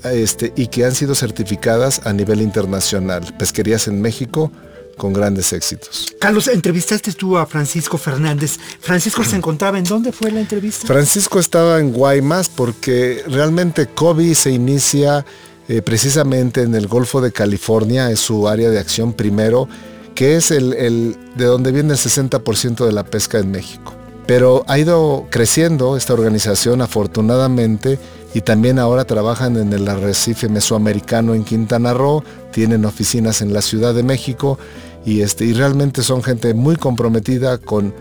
este, 0.04 0.52
y 0.56 0.66
que 0.66 0.84
han 0.84 0.94
sido 0.94 1.14
certificadas 1.14 2.06
a 2.06 2.12
nivel 2.12 2.42
internacional. 2.42 3.34
Pesquerías 3.38 3.88
en 3.88 4.00
México 4.00 4.50
con 4.96 5.14
grandes 5.14 5.52
éxitos. 5.54 6.14
Carlos, 6.20 6.48
entrevistaste 6.48 7.12
tú 7.12 7.38
a 7.38 7.46
Francisco 7.46 7.96
Fernández. 7.96 8.58
Francisco 8.80 9.24
se 9.24 9.36
encontraba 9.40 9.78
en 9.78 9.84
dónde 9.84 10.12
fue 10.12 10.30
la 10.30 10.40
entrevista? 10.40 10.86
Francisco 10.86 11.40
estaba 11.40 11.80
en 11.80 11.92
Guaymas 11.92 12.50
porque 12.50 13.24
realmente 13.26 13.86
COVID 13.86 14.34
se 14.34 14.50
inicia 14.50 15.24
eh, 15.70 15.82
precisamente 15.82 16.62
en 16.62 16.74
el 16.74 16.88
Golfo 16.88 17.20
de 17.20 17.30
California, 17.30 18.10
es 18.10 18.18
su 18.18 18.48
área 18.48 18.70
de 18.70 18.80
acción 18.80 19.12
primero, 19.12 19.68
que 20.16 20.34
es 20.34 20.50
el, 20.50 21.16
de 21.36 21.44
donde 21.44 21.70
viene 21.70 21.92
el 21.92 21.96
60% 21.96 22.84
de 22.84 22.90
la 22.90 23.04
pesca 23.04 23.38
en 23.38 23.52
México. 23.52 23.94
Pero 24.26 24.64
ha 24.66 24.80
ido 24.80 25.28
creciendo 25.30 25.96
esta 25.96 26.12
organización 26.12 26.82
afortunadamente 26.82 28.00
y 28.34 28.40
también 28.40 28.80
ahora 28.80 29.04
trabajan 29.04 29.56
en 29.58 29.72
el 29.72 29.86
arrecife 29.86 30.48
mesoamericano 30.48 31.34
en 31.34 31.44
Quintana 31.44 31.94
Roo, 31.94 32.24
tienen 32.50 32.84
oficinas 32.84 33.40
en 33.40 33.52
la 33.52 33.62
Ciudad 33.62 33.94
de 33.94 34.02
México 34.02 34.58
y, 35.06 35.20
este, 35.20 35.44
y 35.44 35.52
realmente 35.52 36.02
son 36.02 36.24
gente 36.24 36.52
muy 36.52 36.74
comprometida 36.74 37.58
con 37.58 37.94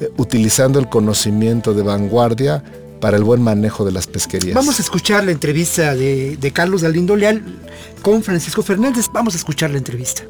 eh, 0.00 0.10
utilizando 0.16 0.80
el 0.80 0.88
conocimiento 0.88 1.72
de 1.72 1.82
vanguardia 1.84 2.64
para 3.00 3.16
el 3.16 3.24
buen 3.24 3.42
manejo 3.42 3.84
de 3.84 3.92
las 3.92 4.06
pesquerías. 4.06 4.54
Vamos 4.54 4.78
a 4.78 4.82
escuchar 4.82 5.24
la 5.24 5.32
entrevista 5.32 5.94
de, 5.94 6.52
Carlos 6.52 6.82
Galindo 6.82 7.16
Leal 7.16 7.42
con 8.02 8.22
Francisco 8.22 8.62
Fernández. 8.62 9.06
Vamos 9.12 9.34
a 9.34 9.36
escuchar 9.36 9.70
la 9.70 9.78
entrevista. 9.78 10.22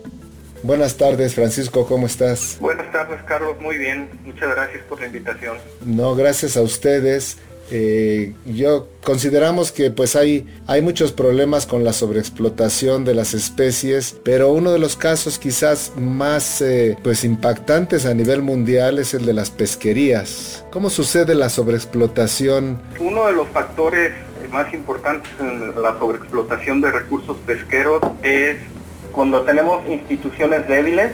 Buenas 0.62 0.96
tardes, 0.96 1.34
Francisco, 1.34 1.86
¿cómo 1.86 2.06
estás? 2.06 2.56
Buenas 2.60 2.90
tardes, 2.90 3.22
Carlos, 3.24 3.56
muy 3.60 3.78
bien. 3.78 4.08
Muchas 4.24 4.50
gracias 4.50 4.82
por 4.88 5.00
la 5.00 5.06
invitación. 5.06 5.58
No, 5.84 6.16
gracias 6.16 6.56
a 6.56 6.62
ustedes. 6.62 7.38
Eh, 7.70 8.32
yo 8.44 8.88
consideramos 9.02 9.72
que 9.72 9.90
pues 9.90 10.14
hay, 10.14 10.46
hay 10.66 10.82
muchos 10.82 11.12
problemas 11.12 11.66
con 11.66 11.84
la 11.84 11.92
sobreexplotación 11.92 13.04
de 13.04 13.14
las 13.14 13.34
especies, 13.34 14.16
pero 14.24 14.52
uno 14.52 14.72
de 14.72 14.78
los 14.78 14.96
casos 14.96 15.38
quizás 15.38 15.92
más 15.96 16.60
eh, 16.60 16.96
pues 17.02 17.24
impactantes 17.24 18.06
a 18.06 18.14
nivel 18.14 18.42
mundial 18.42 18.98
es 18.98 19.14
el 19.14 19.26
de 19.26 19.32
las 19.32 19.50
pesquerías. 19.50 20.64
¿Cómo 20.70 20.90
sucede 20.90 21.34
la 21.34 21.48
sobreexplotación? 21.48 22.80
Uno 23.00 23.26
de 23.26 23.32
los 23.32 23.48
factores 23.48 24.12
más 24.52 24.72
importantes 24.72 25.30
en 25.40 25.82
la 25.82 25.98
sobreexplotación 25.98 26.80
de 26.80 26.92
recursos 26.92 27.36
pesqueros 27.46 28.00
es 28.22 28.56
cuando 29.10 29.42
tenemos 29.42 29.86
instituciones 29.88 30.68
débiles, 30.68 31.10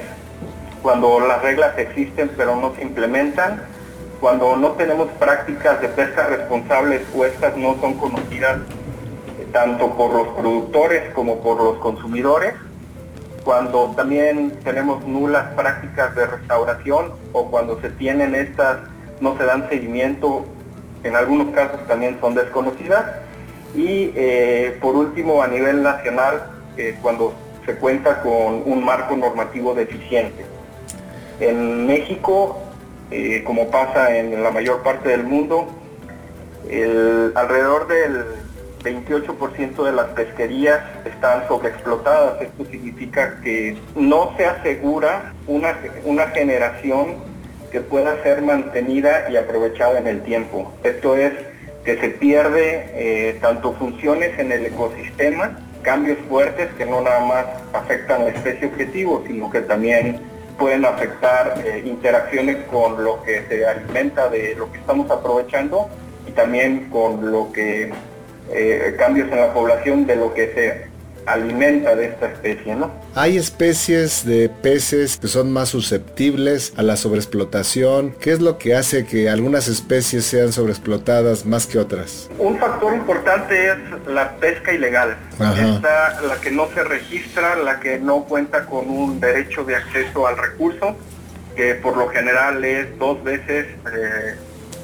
cuando 0.82 1.20
las 1.20 1.40
reglas 1.42 1.78
existen 1.78 2.30
pero 2.36 2.56
no 2.56 2.74
se 2.74 2.82
implementan 2.82 3.62
cuando 4.22 4.54
no 4.54 4.70
tenemos 4.74 5.08
prácticas 5.18 5.80
de 5.80 5.88
pesca 5.88 6.28
responsables 6.28 7.02
o 7.12 7.24
estas 7.24 7.56
no 7.56 7.76
son 7.80 7.94
conocidas 7.94 8.58
eh, 9.40 9.48
tanto 9.52 9.96
por 9.96 10.14
los 10.14 10.28
productores 10.28 11.12
como 11.12 11.40
por 11.40 11.60
los 11.60 11.78
consumidores, 11.78 12.54
cuando 13.42 13.92
también 13.96 14.52
tenemos 14.62 15.04
nulas 15.04 15.48
prácticas 15.56 16.14
de 16.14 16.26
restauración 16.26 17.14
o 17.32 17.50
cuando 17.50 17.80
se 17.80 17.90
tienen 17.90 18.36
estas 18.36 18.78
no 19.20 19.36
se 19.36 19.44
dan 19.44 19.68
seguimiento, 19.68 20.46
en 21.02 21.16
algunos 21.16 21.52
casos 21.52 21.80
también 21.88 22.16
son 22.20 22.36
desconocidas. 22.36 23.04
Y 23.74 24.12
eh, 24.14 24.78
por 24.80 24.94
último, 24.94 25.42
a 25.42 25.48
nivel 25.48 25.82
nacional, 25.82 26.44
eh, 26.76 26.96
cuando 27.02 27.34
se 27.66 27.74
cuenta 27.74 28.22
con 28.22 28.62
un 28.66 28.84
marco 28.84 29.16
normativo 29.16 29.74
deficiente. 29.74 30.46
En 31.40 31.86
México 31.86 32.61
eh, 33.12 33.42
como 33.44 33.70
pasa 33.70 34.16
en 34.16 34.42
la 34.42 34.50
mayor 34.50 34.82
parte 34.82 35.10
del 35.10 35.24
mundo, 35.24 35.68
alrededor 37.34 37.86
del 37.86 38.24
28% 38.82 39.84
de 39.84 39.92
las 39.92 40.06
pesquerías 40.08 40.80
están 41.04 41.46
sobreexplotadas. 41.48 42.40
Esto 42.40 42.64
significa 42.70 43.40
que 43.42 43.76
no 43.94 44.34
se 44.36 44.46
asegura 44.46 45.32
una, 45.46 45.76
una 46.04 46.28
generación 46.28 47.16
que 47.70 47.80
pueda 47.80 48.22
ser 48.22 48.42
mantenida 48.42 49.30
y 49.30 49.36
aprovechada 49.36 49.98
en 49.98 50.06
el 50.06 50.22
tiempo. 50.22 50.72
Esto 50.84 51.16
es 51.16 51.32
que 51.84 51.98
se 51.98 52.10
pierde 52.10 52.90
eh, 52.94 53.38
tanto 53.40 53.72
funciones 53.72 54.38
en 54.38 54.52
el 54.52 54.66
ecosistema, 54.66 55.58
cambios 55.82 56.18
fuertes 56.28 56.68
que 56.76 56.86
no 56.86 57.00
nada 57.00 57.20
más 57.20 57.46
afectan 57.72 58.20
a 58.20 58.24
la 58.24 58.30
especie 58.30 58.68
objetivo, 58.68 59.24
sino 59.26 59.50
que 59.50 59.62
también 59.62 60.20
pueden 60.62 60.84
afectar 60.84 61.60
eh, 61.64 61.82
interacciones 61.84 62.56
con 62.70 63.02
lo 63.02 63.20
que 63.24 63.42
se 63.48 63.66
alimenta 63.66 64.28
de 64.28 64.54
lo 64.54 64.70
que 64.70 64.78
estamos 64.78 65.10
aprovechando 65.10 65.88
y 66.24 66.30
también 66.30 66.88
con 66.88 67.32
lo 67.32 67.50
que 67.50 67.92
eh, 68.48 68.94
cambios 68.96 69.28
en 69.32 69.40
la 69.40 69.52
población 69.52 70.06
de 70.06 70.14
lo 70.14 70.32
que 70.32 70.54
se 70.54 70.91
alimenta 71.26 71.94
de 71.94 72.06
esta 72.06 72.26
especie, 72.26 72.74
¿no? 72.74 72.90
Hay 73.14 73.36
especies 73.36 74.24
de 74.24 74.48
peces 74.48 75.16
que 75.16 75.28
son 75.28 75.52
más 75.52 75.68
susceptibles 75.70 76.72
a 76.76 76.82
la 76.82 76.96
sobreexplotación. 76.96 78.12
¿Qué 78.20 78.32
es 78.32 78.40
lo 78.40 78.58
que 78.58 78.74
hace 78.74 79.04
que 79.06 79.28
algunas 79.28 79.68
especies 79.68 80.24
sean 80.24 80.52
sobreexplotadas 80.52 81.46
más 81.46 81.66
que 81.66 81.78
otras? 81.78 82.30
Un 82.38 82.58
factor 82.58 82.94
importante 82.94 83.70
es 83.70 83.76
la 84.06 84.36
pesca 84.36 84.72
ilegal. 84.72 85.16
Esta, 85.32 86.20
la 86.22 86.40
que 86.40 86.50
no 86.50 86.68
se 86.74 86.84
registra, 86.84 87.56
la 87.56 87.80
que 87.80 87.98
no 87.98 88.24
cuenta 88.24 88.66
con 88.66 88.88
un 88.88 89.20
derecho 89.20 89.64
de 89.64 89.76
acceso 89.76 90.26
al 90.26 90.36
recurso, 90.36 90.96
que 91.56 91.74
por 91.74 91.96
lo 91.96 92.08
general 92.08 92.64
es 92.64 92.98
dos 92.98 93.22
veces 93.22 93.66
eh, 93.92 94.36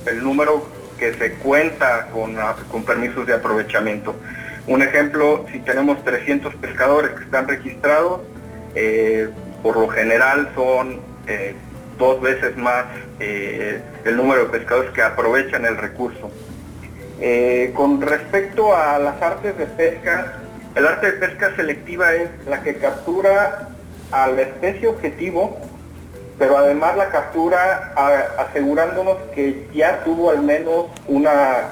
el 0.07 0.23
número 0.23 0.67
que 0.99 1.15
se 1.15 1.33
cuenta 1.35 2.09
con, 2.13 2.37
con 2.71 2.85
permisos 2.85 3.27
de 3.27 3.35
aprovechamiento. 3.35 4.15
Un 4.69 4.83
ejemplo, 4.83 5.47
si 5.51 5.61
tenemos 5.61 6.05
300 6.05 6.55
pescadores 6.57 7.13
que 7.13 7.25
están 7.25 7.49
registrados, 7.49 8.21
eh, 8.75 9.31
por 9.63 9.79
lo 9.79 9.89
general 9.89 10.51
son 10.55 11.01
eh, 11.27 11.55
dos 11.97 12.21
veces 12.21 12.55
más 12.59 12.85
eh, 13.19 13.81
el 14.05 14.17
número 14.19 14.45
de 14.45 14.59
pescadores 14.59 14.91
que 14.93 15.01
aprovechan 15.01 15.65
el 15.65 15.79
recurso. 15.79 16.31
con 17.75 18.01
respecto 18.01 18.77
a 18.77 18.99
las 18.99 19.21
artes 19.23 19.57
de 19.57 19.67
pesca, 19.67 20.35
el 20.75 20.87
arte 20.87 21.13
de 21.13 21.13
pesca 21.15 21.57
selectiva 21.57 22.15
es 22.15 22.29
la 22.47 22.63
que 22.63 22.77
captura 22.77 23.71
a 24.13 24.27
la 24.29 24.43
especie 24.43 24.87
objetivo, 24.87 25.59
pero 26.39 26.59
además 26.59 26.95
la 26.97 27.09
captura 27.09 27.95
asegurándonos 28.39 29.17
que 29.35 29.67
ya 29.75 30.05
tuvo 30.05 30.31
al 30.31 30.43
menos 30.43 30.87
una 31.09 31.71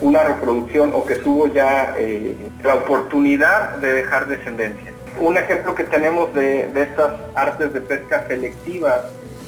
una 0.00 0.22
reproducción 0.22 0.92
o 0.94 1.04
que 1.04 1.16
tuvo 1.16 1.48
ya 1.48 1.94
eh, 1.98 2.36
la 2.62 2.76
oportunidad 2.76 3.76
de 3.78 3.92
dejar 3.94 4.26
descendencia. 4.26 4.92
Un 5.20 5.36
ejemplo 5.36 5.74
que 5.74 5.84
tenemos 5.84 6.32
de, 6.34 6.70
estas 6.74 7.12
artes 7.34 7.72
de 7.72 7.80
pesca 7.80 8.24
selectivas 8.28 9.00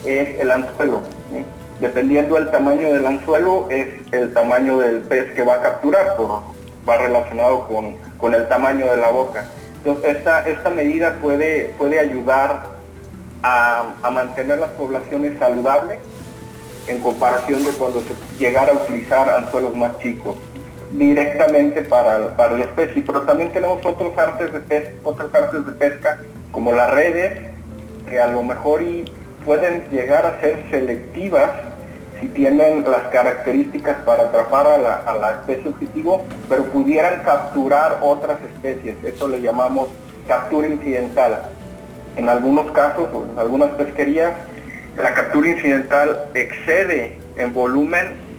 es 0.05 0.41
el 0.41 0.51
anzuelo. 0.51 1.03
Dependiendo 1.81 2.35
del 2.35 2.51
tamaño 2.51 2.93
del 2.93 3.07
anzuelo 3.07 3.69
es 3.71 3.87
el 4.13 4.33
tamaño 4.35 4.79
del 4.79 5.01
pez 5.03 5.33
que 5.33 5.43
va 5.43 5.55
a 5.55 5.63
capturar, 5.63 6.17
por, 6.17 6.43
va 6.89 6.99
relacionado 6.99 7.69
con, 8.19 8.35
el 8.35 8.49
tamaño 8.49 8.87
de 8.91 8.97
la 8.97 9.11
boca. 9.11 9.47
Entonces 9.79 10.17
esta, 10.17 10.47
esta 10.47 10.71
medida 10.71 11.17
puede, 11.23 11.75
puede 11.79 12.01
ayudar 12.01 12.65
a, 13.43 13.95
a 14.03 14.11
mantener 14.11 14.59
las 14.59 14.71
poblaciones 14.71 15.39
saludables 15.39 16.01
en 16.87 17.01
comparación 17.01 17.65
de 17.65 17.71
cuando 17.73 18.01
se 18.01 18.15
llegara 18.39 18.73
a 18.73 18.77
utilizar 18.77 19.29
anzuelos 19.29 19.75
más 19.77 19.99
chicos 19.99 20.37
directamente 20.93 21.83
para, 21.83 22.37
para 22.37 22.57
la 22.57 22.65
especie. 22.65 23.03
Pero 23.07 23.23
también 23.23 23.53
tenemos 23.53 23.85
otros 23.85 24.17
artes 24.17 24.53
de 24.53 24.61
pesca, 24.61 24.93
otras 25.05 25.35
artes 25.35 25.67
de 25.67 25.73
pesca 25.73 26.21
como 26.53 26.73
las 26.73 26.91
redes, 26.91 27.39
que 28.09 28.21
a 28.21 28.27
lo 28.27 28.43
mejor 28.43 28.83
y 28.83 29.05
pueden 29.45 29.89
llegar 29.91 30.27
a 30.27 30.41
ser 30.41 30.65
selectivas 30.71 31.51
si 32.21 32.29
tienen 32.29 32.85
las 32.91 33.03
características 33.13 33.97
para 34.05 34.25
atrapar 34.25 34.67
a 34.67 34.79
la, 34.79 34.95
a 34.97 35.17
la 35.17 35.31
especie 35.31 35.71
objetivo, 35.71 36.23
pero 36.49 36.65
pudieran 36.65 37.23
capturar 37.23 37.99
otras 38.03 38.39
especies. 38.43 38.97
Eso 39.05 39.27
le 39.29 39.41
llamamos 39.41 39.89
captura 40.29 40.69
incidental. 40.69 41.43
En 42.17 42.29
algunos 42.29 42.71
casos, 42.73 43.09
en 43.33 43.39
algunas 43.39 43.71
pesquerías, 43.71 44.33
la 44.97 45.15
captura 45.15 45.49
incidental 45.49 46.25
excede 46.35 47.19
en 47.37 47.53
volumen 47.53 48.31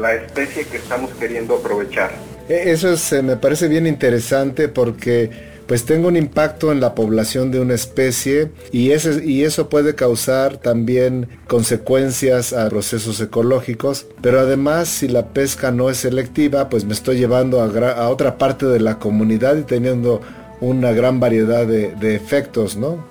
la 0.00 0.14
especie 0.14 0.64
que 0.64 0.76
estamos 0.76 1.10
queriendo 1.12 1.56
aprovechar. 1.56 2.10
E, 2.48 2.72
eso 2.72 2.94
eh, 3.16 3.22
me 3.22 3.36
parece 3.36 3.68
bien 3.68 3.86
interesante 3.86 4.68
porque 4.68 5.30
pues 5.66 5.84
tengo 5.84 6.08
un 6.08 6.16
impacto 6.16 6.72
en 6.72 6.80
la 6.80 6.94
población 6.94 7.50
de 7.50 7.60
una 7.60 7.74
especie 7.74 8.50
y, 8.72 8.90
ese, 8.90 9.24
y 9.24 9.44
eso 9.44 9.68
puede 9.68 9.94
causar 9.94 10.56
también 10.56 11.28
consecuencias 11.46 12.52
a 12.52 12.68
procesos 12.68 13.20
ecológicos, 13.20 14.06
pero 14.20 14.40
además 14.40 14.88
si 14.88 15.08
la 15.08 15.28
pesca 15.28 15.70
no 15.70 15.88
es 15.88 15.98
selectiva, 15.98 16.68
pues 16.68 16.84
me 16.84 16.92
estoy 16.92 17.16
llevando 17.16 17.62
a, 17.62 18.08
otra 18.08 18.38
parte 18.38 18.66
de 18.66 18.80
la 18.80 18.98
comunidad 18.98 19.56
y 19.56 19.62
teniendo 19.62 20.20
una 20.60 20.92
gran 20.92 21.20
variedad 21.20 21.66
de, 21.66 21.94
de 21.94 22.16
efectos, 22.16 22.76
¿no? 22.76 23.04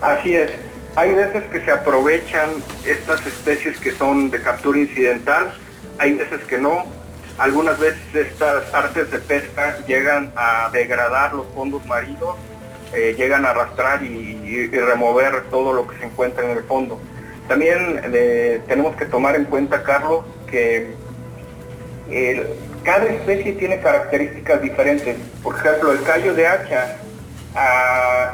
Así 0.00 0.34
es. 0.34 0.50
Hay 0.94 1.14
veces 1.14 1.44
que 1.44 1.60
se 1.64 1.70
aprovechan 1.70 2.50
estas 2.84 3.26
especies 3.26 3.78
que 3.78 3.92
son 3.92 4.30
de 4.30 4.42
captura 4.42 4.78
incidental, 4.78 5.54
hay 5.98 6.12
veces 6.12 6.40
que 6.44 6.58
no. 6.58 6.84
Algunas 7.38 7.78
veces 7.78 8.02
estas 8.14 8.72
artes 8.74 9.10
de 9.10 9.18
pesca 9.18 9.78
llegan 9.86 10.32
a 10.36 10.68
degradar 10.70 11.32
los 11.32 11.46
fondos 11.54 11.84
marinos, 11.86 12.36
eh, 12.92 13.14
llegan 13.16 13.46
a 13.46 13.50
arrastrar 13.50 14.02
y, 14.02 14.68
remover 14.68 15.44
todo 15.44 15.72
lo 15.72 15.86
que 15.86 15.96
se 15.96 16.04
encuentra 16.04 16.44
en 16.44 16.58
el 16.58 16.64
fondo. 16.64 17.00
También 17.48 18.02
eh, 18.12 18.60
tenemos 18.68 18.94
que 18.96 19.06
tomar 19.06 19.34
en 19.34 19.46
cuenta, 19.46 19.82
Carlos, 19.82 20.26
que 20.50 20.94
cada 22.84 23.06
especie 23.06 23.52
tiene 23.52 23.80
características 23.80 24.60
diferentes. 24.60 25.16
Por 25.42 25.56
ejemplo, 25.56 25.92
el 25.92 26.02
callo 26.02 26.34
de 26.34 26.46
hacha 26.46 26.98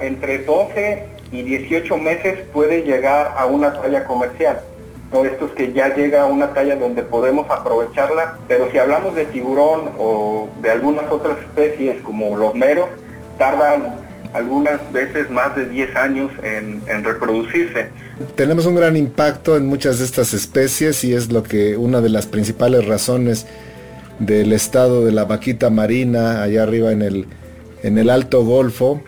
entre 0.00 0.38
12 0.38 1.17
y 1.32 1.42
18 1.42 1.96
meses 1.98 2.38
puede 2.52 2.82
llegar 2.82 3.34
a 3.36 3.46
una 3.46 3.72
talla 3.72 4.04
comercial. 4.04 4.60
¿no? 5.12 5.24
Esto 5.24 5.46
es 5.46 5.52
que 5.52 5.72
ya 5.72 5.94
llega 5.94 6.22
a 6.22 6.26
una 6.26 6.52
talla 6.54 6.76
donde 6.76 7.02
podemos 7.02 7.48
aprovecharla, 7.50 8.38
pero 8.46 8.70
si 8.70 8.78
hablamos 8.78 9.14
de 9.14 9.24
tiburón 9.26 9.90
o 9.98 10.48
de 10.60 10.70
algunas 10.70 11.10
otras 11.10 11.38
especies 11.38 12.00
como 12.02 12.36
los 12.36 12.54
meros, 12.54 12.88
tardan 13.38 13.96
algunas 14.34 14.92
veces 14.92 15.30
más 15.30 15.56
de 15.56 15.66
10 15.66 15.96
años 15.96 16.30
en, 16.42 16.82
en, 16.86 17.04
reproducirse. 17.04 17.88
Tenemos 18.34 18.66
un 18.66 18.74
gran 18.74 18.96
impacto 18.96 19.56
en 19.56 19.66
muchas 19.66 19.98
de 19.98 20.04
estas 20.04 20.34
especies 20.34 21.02
y 21.04 21.14
es 21.14 21.32
lo 21.32 21.42
que 21.42 21.76
una 21.76 22.00
de 22.00 22.10
las 22.10 22.26
principales 22.26 22.86
razones 22.86 23.46
del 24.18 24.52
estado 24.52 25.04
de 25.04 25.12
la 25.12 25.24
vaquita 25.24 25.70
marina 25.70 26.42
allá 26.42 26.64
arriba 26.64 26.92
en 26.92 27.02
el, 27.02 27.26
en 27.82 27.98
el 27.98 28.10
Alto 28.10 28.44
Golfo. 28.44 29.02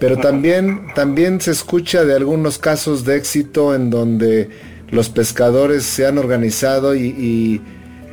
Pero 0.00 0.16
también, 0.16 0.88
también 0.94 1.42
se 1.42 1.50
escucha 1.50 2.04
de 2.04 2.16
algunos 2.16 2.58
casos 2.58 3.04
de 3.04 3.16
éxito 3.16 3.74
en 3.74 3.90
donde 3.90 4.48
los 4.90 5.10
pescadores 5.10 5.84
se 5.84 6.06
han 6.06 6.18
organizado 6.18 6.96
y, 6.96 7.62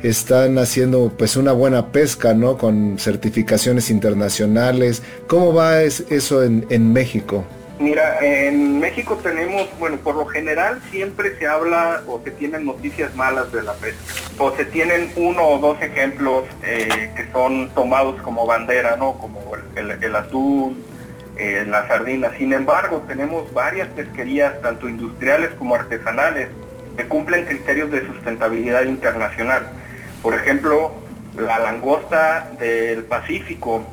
están 0.00 0.58
haciendo 0.58 1.12
pues 1.18 1.36
una 1.36 1.50
buena 1.50 1.90
pesca, 1.90 2.32
¿no? 2.32 2.56
Con 2.56 3.00
certificaciones 3.00 3.90
internacionales. 3.90 5.02
¿Cómo 5.26 5.52
va 5.52 5.82
eso 5.82 6.44
en, 6.44 6.92
México? 6.92 7.44
Mira, 7.80 8.20
en 8.20 8.78
México 8.78 9.18
tenemos, 9.20 9.68
bueno, 9.80 9.96
por 9.96 10.14
lo 10.14 10.24
general 10.26 10.80
siempre 10.92 11.36
se 11.40 11.48
habla 11.48 12.04
o 12.06 12.20
se 12.22 12.30
tienen 12.30 12.64
noticias 12.64 13.12
malas 13.16 13.50
de 13.50 13.64
la 13.64 13.72
pesca. 13.72 13.98
O 14.38 14.54
se 14.56 14.66
tienen 14.66 15.10
uno 15.16 15.42
o 15.44 15.58
dos 15.58 15.82
ejemplos 15.82 16.44
eh, 16.62 17.10
que 17.16 17.26
son 17.32 17.68
tomados 17.70 18.22
como 18.22 18.46
bandera, 18.46 18.96
¿no? 18.96 19.18
Como 19.18 19.40
el, 19.74 19.90
el, 20.00 20.14
atún, 20.14 20.80
eh, 21.38 21.64
la 21.68 21.86
sardina. 21.86 22.32
Sin 22.36 22.52
embargo, 22.52 23.04
tenemos 23.06 23.52
varias 23.52 23.88
pesquerías, 23.88 24.60
tanto 24.60 24.88
industriales 24.88 25.50
como 25.58 25.74
artesanales, 25.74 26.48
que 26.96 27.06
cumplen 27.06 27.46
criterios 27.46 27.90
de 27.90 28.06
sustentabilidad 28.06 28.84
internacional. 28.84 29.68
Por 30.22 30.34
ejemplo, 30.34 30.92
la 31.36 31.58
langosta 31.60 32.50
del 32.58 33.04
Pacífico 33.04 33.86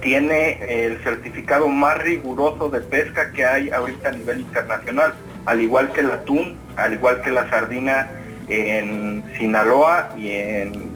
tiene 0.00 0.84
el 0.84 0.98
certificado 1.02 1.68
más 1.68 1.98
riguroso 1.98 2.68
de 2.68 2.80
pesca 2.80 3.30
que 3.32 3.44
hay 3.44 3.70
ahorita 3.70 4.08
a 4.08 4.12
nivel 4.12 4.40
internacional, 4.40 5.14
al 5.46 5.60
igual 5.60 5.92
que 5.92 6.00
el 6.00 6.10
atún, 6.10 6.58
al 6.76 6.94
igual 6.94 7.20
que 7.22 7.30
la 7.30 7.48
sardina 7.48 8.10
en 8.48 9.22
Sinaloa 9.38 10.10
y 10.16 10.30
en, 10.32 10.90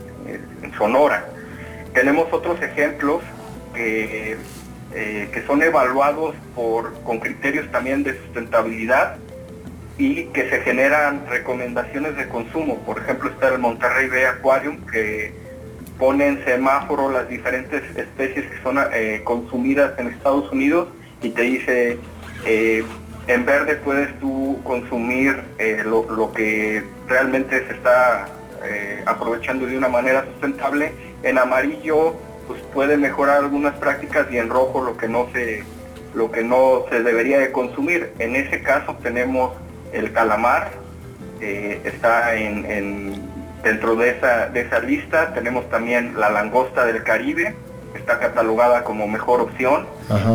Sonora. 0.78 1.24
Tenemos 1.92 2.26
otros 2.32 2.60
ejemplos 2.60 3.22
que, 3.74 4.36
eh, 4.94 5.28
que 5.32 5.42
son 5.46 5.62
evaluados 5.62 6.34
por, 6.54 6.94
con 7.02 7.18
criterios 7.18 7.70
también 7.70 8.02
de 8.02 8.16
sustentabilidad 8.18 9.16
y 9.98 10.24
que 10.26 10.48
se 10.50 10.60
generan 10.60 11.26
recomendaciones 11.28 12.16
de 12.16 12.28
consumo. 12.28 12.78
Por 12.80 12.98
ejemplo, 12.98 13.30
está 13.30 13.48
el 13.48 13.58
Monterrey 13.58 14.08
Bay 14.08 14.24
Aquarium 14.24 14.78
que 14.86 15.32
pone 15.98 16.26
en 16.26 16.44
semáforo 16.44 17.10
las 17.10 17.28
diferentes 17.28 17.82
especies 17.96 18.46
que 18.50 18.62
son 18.62 18.78
eh, 18.92 19.22
consumidas 19.24 19.98
en 19.98 20.08
Estados 20.08 20.50
Unidos 20.50 20.88
y 21.22 21.30
te 21.30 21.42
dice, 21.42 21.98
eh, 22.44 22.84
en 23.28 23.46
verde 23.46 23.76
puedes 23.76 24.18
tú 24.18 24.60
consumir 24.64 25.40
eh, 25.58 25.82
lo, 25.84 26.32
que 26.32 26.82
realmente 27.08 27.66
se 27.66 27.74
está 27.74 28.28
aprovechando 29.04 29.66
de 29.66 29.76
una 29.76 29.88
manera 29.88 30.24
sustentable, 30.24 30.90
en 31.22 31.36
amarillo 31.36 32.14
pues 32.46 32.60
puede 32.72 32.96
mejorar 32.96 33.38
algunas 33.38 33.74
prácticas 33.74 34.26
y 34.30 34.38
en 34.38 34.48
rojo 34.48 34.82
lo 34.82 34.96
que 34.96 35.08
no 35.08 35.28
se 35.32 35.64
lo 36.14 36.30
que 36.30 36.44
no 36.44 36.84
se 36.90 37.02
debería 37.02 37.40
de 37.40 37.50
consumir. 37.50 38.12
En 38.20 38.36
ese 38.36 38.62
caso 38.62 38.96
tenemos 39.02 39.52
el 39.92 40.12
calamar 40.12 40.70
eh, 41.40 41.80
está 41.84 42.36
en, 42.36 43.20
dentro 43.62 43.96
de 43.96 44.10
esa, 44.10 44.46
de 44.48 44.60
esa 44.60 44.78
lista. 44.78 45.34
Tenemos 45.34 45.68
también 45.70 46.14
la 46.18 46.30
langosta 46.30 46.84
del 46.86 47.02
Caribe, 47.02 47.54
está 47.94 48.18
catalogada 48.18 48.84
como 48.84 49.08
mejor 49.08 49.40
opción. 49.40 49.86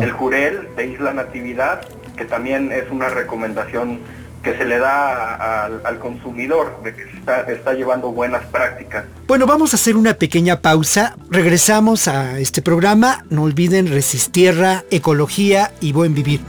El 0.02 0.12
Jurel 0.12 0.68
de 0.76 0.86
Isla 0.86 1.14
Natividad, 1.14 1.82
que 2.16 2.24
también 2.24 2.72
es 2.72 2.90
una 2.90 3.08
recomendación 3.08 4.00
que 4.42 4.56
se 4.56 4.64
le 4.64 4.78
da 4.78 5.64
al 5.66 5.98
consumidor 5.98 6.82
de 6.82 6.94
que 6.94 7.02
está, 7.02 7.42
está 7.42 7.74
llevando 7.74 8.10
buenas 8.12 8.44
prácticas. 8.46 9.04
Bueno, 9.26 9.46
vamos 9.46 9.72
a 9.72 9.76
hacer 9.76 9.96
una 9.96 10.14
pequeña 10.14 10.60
pausa. 10.60 11.16
Regresamos 11.30 12.08
a 12.08 12.38
este 12.38 12.62
programa. 12.62 13.24
No 13.30 13.42
olviden 13.42 13.88
Resistierra, 13.88 14.84
Ecología 14.90 15.72
y 15.80 15.92
Buen 15.92 16.14
Vivir. 16.14 16.40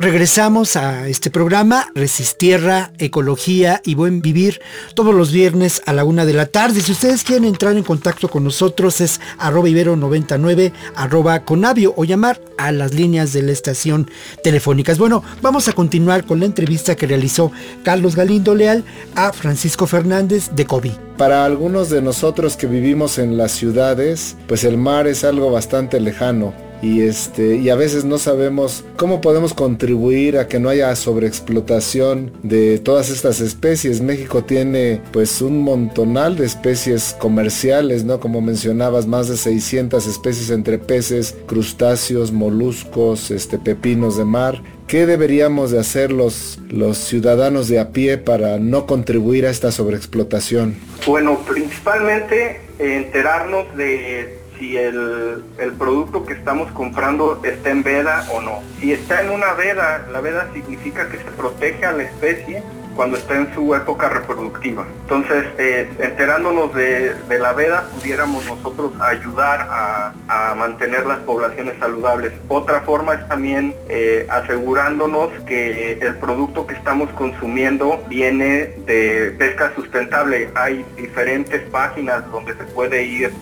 Regresamos 0.00 0.76
a 0.76 1.08
este 1.08 1.28
programa, 1.28 1.88
Resistierra, 1.94 2.90
Ecología 2.96 3.82
y 3.84 3.96
Buen 3.96 4.22
Vivir, 4.22 4.62
todos 4.94 5.14
los 5.14 5.30
viernes 5.30 5.82
a 5.84 5.92
la 5.92 6.04
una 6.04 6.24
de 6.24 6.32
la 6.32 6.46
tarde. 6.46 6.80
Si 6.80 6.92
ustedes 6.92 7.22
quieren 7.22 7.44
entrar 7.44 7.76
en 7.76 7.82
contacto 7.82 8.30
con 8.30 8.42
nosotros 8.42 9.02
es 9.02 9.20
arroba 9.36 9.68
ibero99, 9.68 10.72
arroba 10.96 11.44
conavio 11.44 11.92
o 11.98 12.04
llamar 12.04 12.40
a 12.56 12.72
las 12.72 12.94
líneas 12.94 13.34
de 13.34 13.42
la 13.42 13.52
estación 13.52 14.10
telefónicas. 14.42 14.98
Bueno, 14.98 15.22
vamos 15.42 15.68
a 15.68 15.74
continuar 15.74 16.24
con 16.24 16.40
la 16.40 16.46
entrevista 16.46 16.96
que 16.96 17.06
realizó 17.06 17.52
Carlos 17.84 18.16
Galindo 18.16 18.54
Leal 18.54 18.84
a 19.16 19.34
Francisco 19.34 19.86
Fernández 19.86 20.48
de 20.52 20.64
COVID. 20.64 20.92
Para 21.18 21.44
algunos 21.44 21.90
de 21.90 22.00
nosotros 22.00 22.56
que 22.56 22.66
vivimos 22.66 23.18
en 23.18 23.36
las 23.36 23.52
ciudades, 23.52 24.38
pues 24.46 24.64
el 24.64 24.78
mar 24.78 25.06
es 25.06 25.24
algo 25.24 25.50
bastante 25.50 26.00
lejano 26.00 26.69
y 26.82 27.02
este 27.02 27.56
y 27.56 27.70
a 27.70 27.76
veces 27.76 28.04
no 28.04 28.18
sabemos 28.18 28.84
cómo 28.96 29.20
podemos 29.20 29.54
contribuir 29.54 30.38
a 30.38 30.48
que 30.48 30.58
no 30.58 30.68
haya 30.68 30.94
sobreexplotación 30.96 32.32
de 32.42 32.78
todas 32.78 33.10
estas 33.10 33.40
especies. 33.40 34.00
México 34.00 34.44
tiene 34.44 35.02
pues 35.12 35.42
un 35.42 35.62
montonal 35.62 36.36
de 36.36 36.46
especies 36.46 37.16
comerciales, 37.18 38.04
¿no? 38.04 38.20
Como 38.20 38.40
mencionabas, 38.40 39.06
más 39.06 39.28
de 39.28 39.36
600 39.36 40.06
especies 40.06 40.50
entre 40.50 40.78
peces, 40.78 41.36
crustáceos, 41.46 42.32
moluscos, 42.32 43.30
este 43.30 43.58
pepinos 43.58 44.16
de 44.16 44.24
mar. 44.24 44.62
¿Qué 44.86 45.06
deberíamos 45.06 45.70
de 45.70 45.78
hacer 45.78 46.10
los, 46.10 46.58
los 46.68 46.98
ciudadanos 46.98 47.68
de 47.68 47.78
a 47.78 47.90
pie 47.90 48.18
para 48.18 48.58
no 48.58 48.86
contribuir 48.86 49.46
a 49.46 49.50
esta 49.50 49.70
sobreexplotación? 49.70 50.74
Bueno, 51.06 51.38
principalmente 51.46 52.60
enterarnos 52.80 53.76
de 53.76 54.39
si 54.60 54.76
el, 54.76 55.42
producto 55.78 56.26
que 56.26 56.34
estamos 56.34 56.70
comprando 56.72 57.40
está 57.42 57.70
en 57.70 57.82
veda 57.82 58.26
o 58.32 58.42
no. 58.42 58.60
Si 58.78 58.92
está 58.92 59.22
en 59.22 59.30
una 59.30 59.54
veda, 59.54 60.06
la 60.12 60.20
veda 60.20 60.48
significa 60.52 61.08
que 61.08 61.16
se 61.16 61.30
protege 61.30 61.86
a 61.86 61.92
la 61.92 62.02
especie 62.02 62.62
cuando 62.94 63.16
está 63.16 63.36
en 63.36 63.54
su 63.54 63.74
época 63.74 64.10
reproductiva. 64.10 64.84
Entonces, 65.02 65.46
eh, 65.56 65.88
enterándonos 66.00 66.74
de, 66.74 67.14
la 67.38 67.54
veda, 67.54 67.88
pudiéramos 67.94 68.44
nosotros 68.44 68.92
ayudar 69.00 69.66
a, 69.70 70.12
mantener 70.56 71.06
las 71.06 71.20
poblaciones 71.20 71.78
saludables. 71.78 72.32
Otra 72.48 72.82
forma 72.82 73.14
es 73.14 73.28
también 73.28 73.74
eh, 73.88 74.26
asegurándonos 74.28 75.30
que 75.46 75.92
el 75.92 76.16
producto 76.16 76.66
que 76.66 76.74
estamos 76.74 77.08
consumiendo 77.10 78.02
viene 78.08 78.74
de 78.84 79.34
pesca 79.38 79.72
sustentable. 79.74 80.50
Hay 80.54 80.84
diferentes 80.96 81.62
páginas 81.70 82.30
donde 82.30 82.54
se 82.54 82.64
puede 82.64 83.04
ir 83.04 83.32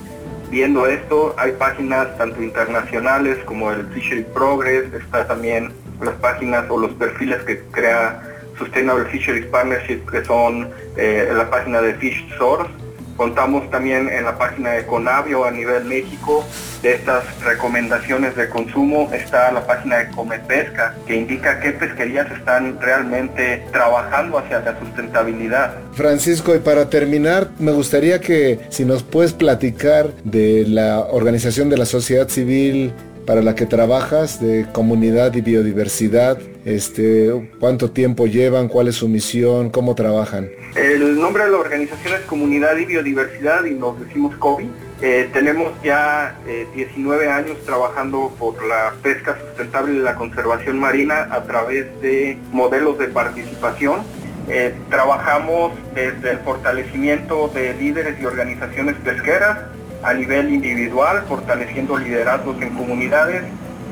viendo 0.50 0.86
esto. 0.86 1.34
Hay 1.38 1.52
páginas 1.52 2.16
tanto 2.16 2.42
internacionales 2.42 3.38
como 3.44 3.70
el 3.70 3.86
Fishery 3.88 4.24
Progress, 4.34 4.92
está 4.92 5.26
también 5.26 5.72
las 6.00 6.14
páginas 6.16 6.64
o 6.68 6.78
los 6.78 6.92
perfiles 6.92 7.42
que 7.42 7.60
crea 7.70 8.22
Sustainable 8.56 9.04
Fisheries 9.06 9.46
Partnership, 9.46 10.00
que 10.10 10.24
son 10.24 10.70
eh, 10.96 11.30
la 11.32 11.48
página 11.48 11.80
de 11.80 11.94
Fish 11.94 12.28
Source 12.36 12.70
Contamos 13.18 13.68
también 13.68 14.08
en 14.08 14.24
la 14.24 14.38
página 14.38 14.70
de 14.70 14.86
Conavio 14.86 15.44
a 15.44 15.50
nivel 15.50 15.84
México 15.86 16.46
de 16.82 16.94
estas 16.94 17.24
recomendaciones 17.42 18.36
de 18.36 18.48
consumo. 18.48 19.10
Está 19.12 19.50
la 19.50 19.66
página 19.66 19.96
de 19.96 20.08
Pesca 20.46 20.94
que 21.04 21.16
indica 21.16 21.58
qué 21.58 21.72
pesquerías 21.72 22.30
están 22.30 22.80
realmente 22.80 23.66
trabajando 23.72 24.38
hacia 24.38 24.60
la 24.60 24.78
sustentabilidad. 24.78 25.74
Francisco, 25.94 26.54
y 26.54 26.60
para 26.60 26.88
terminar, 26.88 27.48
me 27.58 27.72
gustaría 27.72 28.20
que 28.20 28.60
si 28.68 28.84
nos 28.84 29.02
puedes 29.02 29.32
platicar 29.32 30.12
de 30.22 30.64
la 30.68 31.00
organización 31.00 31.68
de 31.70 31.76
la 31.76 31.86
sociedad 31.86 32.28
civil 32.28 32.92
para 33.28 33.42
la 33.42 33.54
que 33.54 33.66
trabajas 33.66 34.40
de 34.40 34.66
comunidad 34.72 35.34
y 35.34 35.42
biodiversidad, 35.42 36.38
este, 36.64 37.30
cuánto 37.60 37.90
tiempo 37.90 38.26
llevan, 38.26 38.68
cuál 38.68 38.88
es 38.88 38.94
su 38.94 39.06
misión, 39.06 39.68
cómo 39.68 39.94
trabajan. 39.94 40.48
El 40.74 41.20
nombre 41.20 41.44
de 41.44 41.50
la 41.50 41.58
organización 41.58 42.14
es 42.14 42.20
Comunidad 42.20 42.78
y 42.78 42.86
Biodiversidad 42.86 43.66
y 43.66 43.74
nos 43.74 44.00
decimos 44.00 44.34
COBI. 44.36 44.70
Eh, 45.02 45.28
tenemos 45.30 45.74
ya 45.84 46.38
19 46.74 47.26
eh, 47.26 47.28
años 47.28 47.58
trabajando 47.66 48.32
por 48.38 48.66
la 48.66 48.94
pesca 49.02 49.38
sustentable 49.38 49.96
y 49.96 49.98
la 49.98 50.14
conservación 50.14 50.78
marina 50.78 51.28
a 51.30 51.42
través 51.42 51.84
de 52.00 52.38
modelos 52.50 52.98
de 52.98 53.08
participación. 53.08 54.04
Eh, 54.48 54.74
trabajamos 54.88 55.72
desde 55.94 56.30
el 56.30 56.38
fortalecimiento 56.38 57.48
de 57.48 57.74
líderes 57.74 58.18
y 58.22 58.24
organizaciones 58.24 58.96
pesqueras, 59.04 59.58
a 60.02 60.14
nivel 60.14 60.52
individual, 60.52 61.24
fortaleciendo 61.28 61.96
liderazgos 61.96 62.60
en 62.62 62.70
comunidades, 62.70 63.42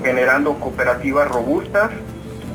generando 0.03 0.55
cooperativas 0.55 1.29
robustas. 1.29 1.91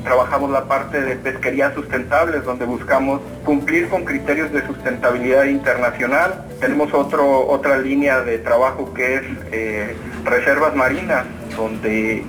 Trabajamos 0.04 0.50
la 0.50 0.64
parte 0.64 1.00
de 1.00 1.14
pesquería 1.16 1.72
sustentables, 1.74 2.44
donde 2.44 2.64
buscamos 2.64 3.20
cumplir 3.44 3.88
con 3.88 4.04
criterios 4.04 4.50
de 4.52 4.66
sustentabilidad 4.66 5.44
internacional. 5.44 6.44
Tenemos 6.60 6.92
otro, 6.92 7.46
otra 7.46 7.78
línea 7.78 8.20
de 8.22 8.38
trabajo 8.38 8.92
que 8.94 9.14
es 9.14 9.22
eh, 9.52 9.96
reservas 10.24 10.74
marinas, 10.74 11.24
donde 11.56 12.24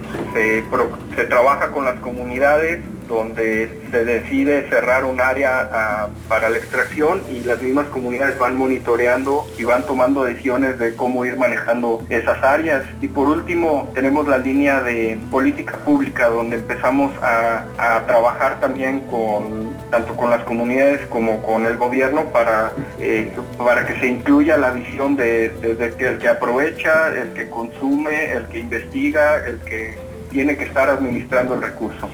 se 1.15 1.23
trabaja 1.23 1.71
con 1.71 1.85
las 1.85 1.99
comunidades 1.99 2.79
donde 3.13 3.69
se 3.91 4.05
decide 4.05 4.69
cerrar 4.69 5.05
un 5.05 5.21
área 5.21 5.69
ah, 5.71 6.07
para 6.27 6.49
la 6.49 6.57
extracción 6.57 7.21
y 7.31 7.41
las 7.41 7.61
mismas 7.61 7.87
comunidades 7.87 8.37
van 8.37 8.57
monitoreando 8.57 9.47
y 9.57 9.63
van 9.63 9.85
tomando 9.85 10.23
decisiones 10.23 10.79
de 10.79 10.95
cómo 10.95 11.25
ir 11.25 11.37
manejando 11.37 12.03
esas 12.09 12.43
áreas. 12.43 12.83
Y 13.01 13.07
por 13.07 13.27
último, 13.27 13.91
tenemos 13.93 14.27
la 14.27 14.37
línea 14.37 14.81
de 14.81 15.17
política 15.31 15.77
pública, 15.77 16.27
donde 16.29 16.57
empezamos 16.57 17.11
a, 17.21 17.65
trabajar 18.07 18.59
también 18.59 19.01
con 19.01 19.73
tanto 19.89 20.15
con 20.15 20.29
las 20.29 20.43
comunidades 20.43 21.05
como 21.07 21.41
con 21.43 21.65
el 21.65 21.77
gobierno 21.77 22.25
para, 22.31 22.71
eh, 22.99 23.31
para 23.57 23.85
que 23.85 23.99
se 23.99 24.07
incluya 24.07 24.57
la 24.57 24.71
visión 24.71 25.15
de, 25.15 25.51
que 25.97 26.07
el 26.07 26.17
que 26.17 26.27
aprovecha, 26.27 27.09
el 27.09 27.33
que 27.33 27.49
consume, 27.49 28.31
el 28.31 28.45
que 28.47 28.59
investiga, 28.59 29.45
el 29.45 29.59
que 29.59 29.95
tiene 30.31 30.57
que 30.57 30.65
estar 30.65 30.89
administrando 30.89 31.55
el 31.55 31.61
recurso. 31.61 32.09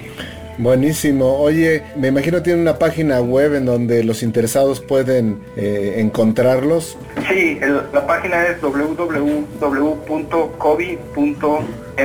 Buenísimo. 0.59 1.37
Oye, 1.37 1.83
me 1.95 2.09
imagino 2.09 2.43
tiene 2.43 2.61
una 2.61 2.77
página 2.77 3.21
web 3.21 3.55
en 3.55 3.65
donde 3.65 4.03
los 4.03 4.21
interesados 4.21 4.81
pueden 4.81 5.39
eh, 5.55 5.95
encontrarlos. 5.99 6.97
Sí, 7.29 7.57
la 7.93 8.05
página 8.05 8.45
es 8.45 8.59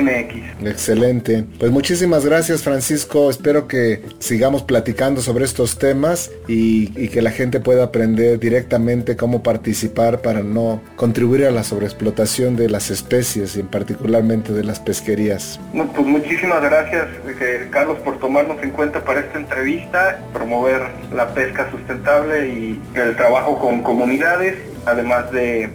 www.covi.mx. 0.00 0.66
Excelente. 0.66 1.44
Pues 1.58 1.70
muchísimas 1.70 2.24
gracias 2.24 2.62
Francisco. 2.62 3.30
Espero 3.30 3.68
que 3.68 4.02
sigamos 4.18 4.62
platicando 4.62 5.20
sobre 5.20 5.44
estos 5.44 5.78
temas 5.78 6.30
y, 6.48 7.08
que 7.08 7.22
la 7.22 7.30
gente 7.30 7.60
pueda 7.60 7.84
aprender 7.84 8.40
directamente 8.40 9.16
cómo 9.16 9.42
participar 9.42 10.20
para 10.20 10.42
no 10.42 10.80
contribuir 10.96 11.44
a 11.44 11.50
la 11.50 11.62
sobreexplotación 11.62 12.56
de 12.56 12.68
las 12.68 12.90
especies 12.90 13.56
y 13.56 13.62
particularmente 13.62 14.52
de 14.52 14.64
las 14.64 14.80
pesquerías. 14.80 15.60
pues 15.72 16.06
muchísimas 16.06 16.62
gracias 16.62 17.06
eh, 17.40 17.68
Carlos 17.70 17.98
por 17.98 18.18
tomarnos 18.18 18.60
en 18.62 18.70
cuenta 18.70 19.04
para 19.04 19.20
esta 19.20 19.38
entrevista, 19.38 20.18
promover 20.32 20.82
la 21.14 21.32
pesca 21.34 21.70
sustentable 21.70 22.48
y 22.48 22.80
el 22.94 23.14
trabajo 23.16 23.58
con 23.58 23.82
comunidades 23.82 24.56
además 24.86 25.30
de 25.30 25.70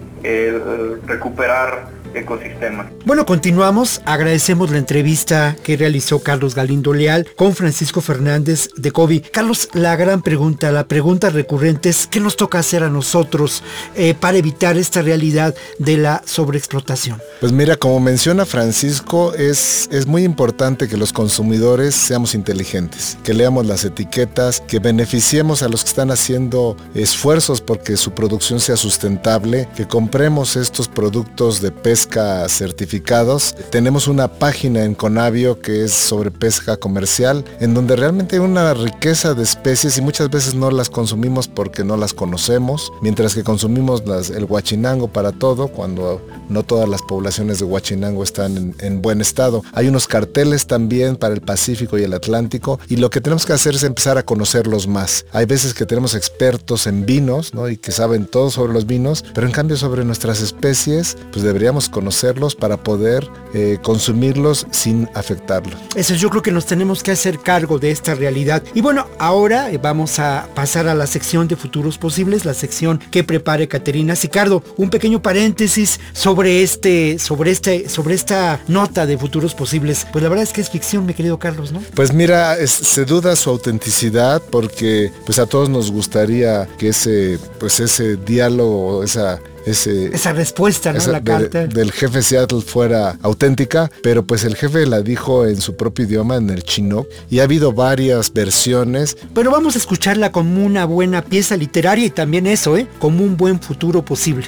recuperar 1.05 1.98
ecosistemas. 2.13 2.87
Bueno, 3.05 3.25
continuamos. 3.25 4.01
Agradecemos 4.05 4.71
la 4.71 4.77
entrevista 4.77 5.55
que 5.63 5.77
realizó 5.77 6.19
Carlos 6.19 6.55
Galindo 6.55 6.93
Leal 6.93 7.27
con 7.35 7.55
Francisco 7.55 8.01
Fernández 8.01 8.69
de 8.75 8.91
COVID. 8.91 9.25
Carlos, 9.31 9.69
la 9.73 9.95
gran 9.95 10.21
pregunta, 10.21 10.71
la 10.71 10.87
pregunta 10.87 11.29
recurrente 11.29 11.89
es 11.89 12.07
¿qué 12.07 12.19
nos 12.19 12.35
toca 12.35 12.59
hacer 12.59 12.83
a 12.83 12.89
nosotros 12.89 13.63
eh, 13.95 14.13
para 14.19 14.37
evitar 14.37 14.77
esta 14.77 15.01
realidad 15.01 15.55
de 15.77 15.97
la 15.97 16.21
sobreexplotación? 16.25 17.21
Pues 17.39 17.51
mira, 17.51 17.77
como 17.77 17.99
menciona 17.99 18.45
Francisco, 18.45 19.33
es, 19.33 19.87
es 19.91 20.07
muy 20.07 20.23
importante 20.23 20.87
que 20.87 20.97
los 20.97 21.13
consumidores 21.13 21.95
seamos 21.95 22.35
inteligentes, 22.35 23.17
que 23.23 23.33
leamos 23.33 23.65
las 23.65 23.85
etiquetas, 23.85 24.61
que 24.61 24.79
beneficiemos 24.79 25.63
a 25.63 25.69
los 25.69 25.83
que 25.83 25.89
están 25.89 26.11
haciendo 26.11 26.75
esfuerzos 26.93 27.61
porque 27.61 27.97
su 27.97 28.11
producción 28.11 28.59
sea 28.59 28.77
sustentable, 28.77 29.67
que 29.75 29.87
compremos 29.87 30.55
estos 30.55 30.87
productos 30.87 31.61
de 31.61 31.71
pesca 31.71 31.98
certificados. 32.47 33.55
Tenemos 33.71 34.07
una 34.07 34.27
página 34.27 34.83
en 34.83 34.95
Conavio 34.95 35.59
que 35.59 35.83
es 35.83 35.91
sobre 35.91 36.31
pesca 36.31 36.77
comercial, 36.77 37.43
en 37.59 37.73
donde 37.73 37.95
realmente 37.95 38.35
hay 38.35 38.41
una 38.41 38.73
riqueza 38.73 39.33
de 39.33 39.43
especies 39.43 39.97
y 39.97 40.01
muchas 40.01 40.29
veces 40.29 40.55
no 40.55 40.71
las 40.71 40.89
consumimos 40.89 41.47
porque 41.47 41.83
no 41.83 41.97
las 41.97 42.13
conocemos, 42.13 42.91
mientras 43.01 43.35
que 43.35 43.43
consumimos 43.43 44.05
las, 44.05 44.29
el 44.29 44.45
guachinango 44.45 45.07
para 45.07 45.31
todo, 45.31 45.67
cuando 45.67 46.21
no 46.47 46.63
todas 46.63 46.87
las 46.87 47.01
poblaciones 47.01 47.59
de 47.59 47.65
guachinango 47.65 48.23
están 48.23 48.57
en, 48.57 48.75
en 48.79 49.01
buen 49.01 49.21
estado. 49.21 49.63
Hay 49.73 49.87
unos 49.87 50.07
carteles 50.07 50.67
también 50.67 51.15
para 51.15 51.33
el 51.33 51.41
Pacífico 51.41 51.97
y 51.97 52.03
el 52.03 52.13
Atlántico 52.13 52.79
y 52.87 52.97
lo 52.97 53.09
que 53.09 53.21
tenemos 53.21 53.45
que 53.45 53.53
hacer 53.53 53.75
es 53.75 53.83
empezar 53.83 54.17
a 54.17 54.23
conocerlos 54.23 54.87
más. 54.87 55.25
Hay 55.31 55.45
veces 55.45 55.73
que 55.73 55.85
tenemos 55.85 56.15
expertos 56.15 56.87
en 56.87 57.05
vinos 57.05 57.53
¿no? 57.53 57.69
y 57.69 57.77
que 57.77 57.91
saben 57.91 58.25
todo 58.25 58.49
sobre 58.49 58.73
los 58.73 58.85
vinos, 58.85 59.23
pero 59.33 59.47
en 59.47 59.53
cambio 59.53 59.77
sobre 59.77 60.05
nuestras 60.05 60.41
especies, 60.41 61.17
pues 61.31 61.43
deberíamos 61.43 61.88
conocerlos 61.89 62.55
para 62.55 62.77
poder 62.77 63.27
eh, 63.53 63.77
consumirlos 63.81 64.67
sin 64.71 65.09
afectarlos. 65.13 65.75
Eso 65.95 66.13
yo 66.13 66.29
creo 66.29 66.41
que 66.41 66.51
nos 66.51 66.65
tenemos 66.65 67.03
que 67.03 67.11
hacer 67.11 67.39
cargo 67.39 67.79
de 67.79 67.91
esta 67.91 68.15
realidad. 68.15 68.63
Y 68.73 68.81
bueno, 68.81 69.07
ahora 69.17 69.71
eh, 69.71 69.77
vamos 69.77 70.19
a 70.19 70.47
pasar 70.55 70.87
a 70.87 70.95
la 70.95 71.07
sección 71.07 71.47
de 71.47 71.55
futuros 71.55 71.97
posibles, 71.97 72.45
la 72.45 72.53
sección 72.53 72.99
que 73.11 73.23
prepare 73.23 73.67
Caterina 73.67 74.15
Sicardo. 74.15 74.63
Un 74.77 74.89
pequeño 74.89 75.21
paréntesis 75.21 75.99
sobre 76.13 76.63
este, 76.63 77.19
sobre 77.19 77.51
este, 77.51 77.89
sobre 77.89 78.15
esta 78.15 78.59
nota 78.67 79.05
de 79.05 79.17
futuros 79.17 79.55
posibles. 79.55 80.05
Pues 80.11 80.23
la 80.23 80.29
verdad 80.29 80.43
es 80.43 80.53
que 80.53 80.61
es 80.61 80.69
ficción, 80.69 81.05
mi 81.05 81.13
querido 81.13 81.39
Carlos, 81.39 81.71
¿no? 81.71 81.81
Pues 81.95 82.13
mira, 82.13 82.57
es, 82.57 82.71
se 82.71 83.05
duda 83.05 83.35
su 83.35 83.49
autenticidad 83.49 84.41
porque 84.51 85.11
pues 85.25 85.39
a 85.39 85.45
todos 85.45 85.69
nos 85.69 85.91
gustaría 85.91 86.67
que 86.77 86.89
ese, 86.89 87.39
pues 87.59 87.79
ese 87.79 88.15
diálogo, 88.15 89.03
esa 89.03 89.39
ese, 89.71 90.07
esa 90.15 90.33
respuesta, 90.33 90.91
¿no? 90.91 90.97
esa 90.99 91.11
la 91.11 91.19
de- 91.19 91.23
carta. 91.25 91.67
del 91.67 91.91
jefe 91.91 92.21
Seattle 92.21 92.61
fuera 92.61 93.17
auténtica, 93.21 93.91
pero 94.03 94.25
pues 94.25 94.43
el 94.43 94.55
jefe 94.55 94.85
la 94.85 95.01
dijo 95.01 95.45
en 95.45 95.61
su 95.61 95.75
propio 95.75 96.05
idioma, 96.05 96.35
en 96.37 96.49
el 96.49 96.63
chino, 96.63 97.05
y 97.29 97.39
ha 97.39 97.43
habido 97.43 97.73
varias 97.73 98.31
versiones. 98.33 99.17
Pero 99.33 99.51
vamos 99.51 99.75
a 99.75 99.77
escucharla 99.79 100.31
como 100.31 100.65
una 100.65 100.85
buena 100.85 101.23
pieza 101.23 101.57
literaria 101.57 102.05
y 102.05 102.09
también 102.09 102.47
eso, 102.47 102.77
¿eh? 102.77 102.87
Como 102.99 103.23
un 103.23 103.37
buen 103.37 103.59
futuro 103.59 104.03
posible. 104.03 104.47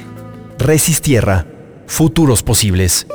Resistierra. 0.57 1.45
Futuros 1.88 2.43
posibles. 2.43 3.07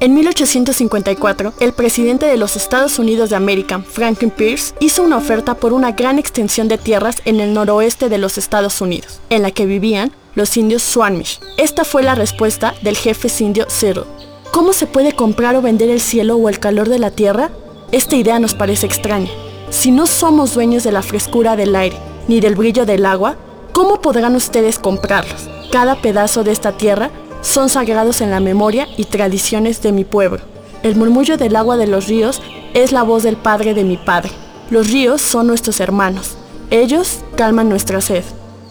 En 0.00 0.12
1854, 0.14 1.54
el 1.60 1.72
presidente 1.72 2.26
de 2.26 2.36
los 2.36 2.56
Estados 2.56 2.98
Unidos 2.98 3.30
de 3.30 3.36
América, 3.36 3.80
Franklin 3.80 4.30
Pierce, 4.30 4.74
hizo 4.78 5.02
una 5.02 5.16
oferta 5.16 5.54
por 5.54 5.72
una 5.72 5.92
gran 5.92 6.18
extensión 6.18 6.68
de 6.68 6.76
tierras 6.76 7.22
en 7.24 7.40
el 7.40 7.54
noroeste 7.54 8.10
de 8.10 8.18
los 8.18 8.36
Estados 8.36 8.80
Unidos, 8.82 9.20
en 9.30 9.40
la 9.42 9.52
que 9.52 9.64
vivían 9.64 10.12
los 10.36 10.56
indios 10.56 10.82
Squamish. 10.82 11.40
Esta 11.56 11.84
fue 11.84 12.04
la 12.04 12.14
respuesta 12.14 12.74
del 12.82 12.96
jefe 12.96 13.28
indio 13.42 13.66
Cyril. 13.68 14.04
¿Cómo 14.52 14.72
se 14.72 14.86
puede 14.86 15.12
comprar 15.12 15.56
o 15.56 15.62
vender 15.62 15.90
el 15.90 16.00
cielo 16.00 16.36
o 16.36 16.48
el 16.48 16.60
calor 16.60 16.88
de 16.88 17.00
la 17.00 17.10
tierra? 17.10 17.50
Esta 17.90 18.14
idea 18.14 18.38
nos 18.38 18.54
parece 18.54 18.86
extraña. 18.86 19.30
Si 19.70 19.90
no 19.90 20.06
somos 20.06 20.54
dueños 20.54 20.84
de 20.84 20.92
la 20.92 21.02
frescura 21.02 21.56
del 21.56 21.74
aire 21.74 21.96
ni 22.28 22.40
del 22.40 22.54
brillo 22.54 22.86
del 22.86 23.06
agua, 23.06 23.36
¿cómo 23.72 24.00
podrán 24.00 24.36
ustedes 24.36 24.78
comprarlos? 24.78 25.48
Cada 25.72 25.96
pedazo 25.96 26.44
de 26.44 26.52
esta 26.52 26.72
tierra 26.72 27.10
son 27.40 27.68
sagrados 27.68 28.20
en 28.20 28.30
la 28.30 28.40
memoria 28.40 28.86
y 28.96 29.04
tradiciones 29.04 29.82
de 29.82 29.92
mi 29.92 30.04
pueblo. 30.04 30.40
El 30.82 30.96
murmullo 30.96 31.36
del 31.36 31.56
agua 31.56 31.76
de 31.76 31.86
los 31.86 32.06
ríos 32.08 32.42
es 32.74 32.92
la 32.92 33.02
voz 33.02 33.22
del 33.22 33.36
padre 33.36 33.72
de 33.72 33.84
mi 33.84 33.96
padre. 33.96 34.30
Los 34.70 34.90
ríos 34.90 35.22
son 35.22 35.46
nuestros 35.46 35.80
hermanos. 35.80 36.36
Ellos 36.70 37.20
calman 37.36 37.68
nuestra 37.68 38.00
sed. 38.00 38.24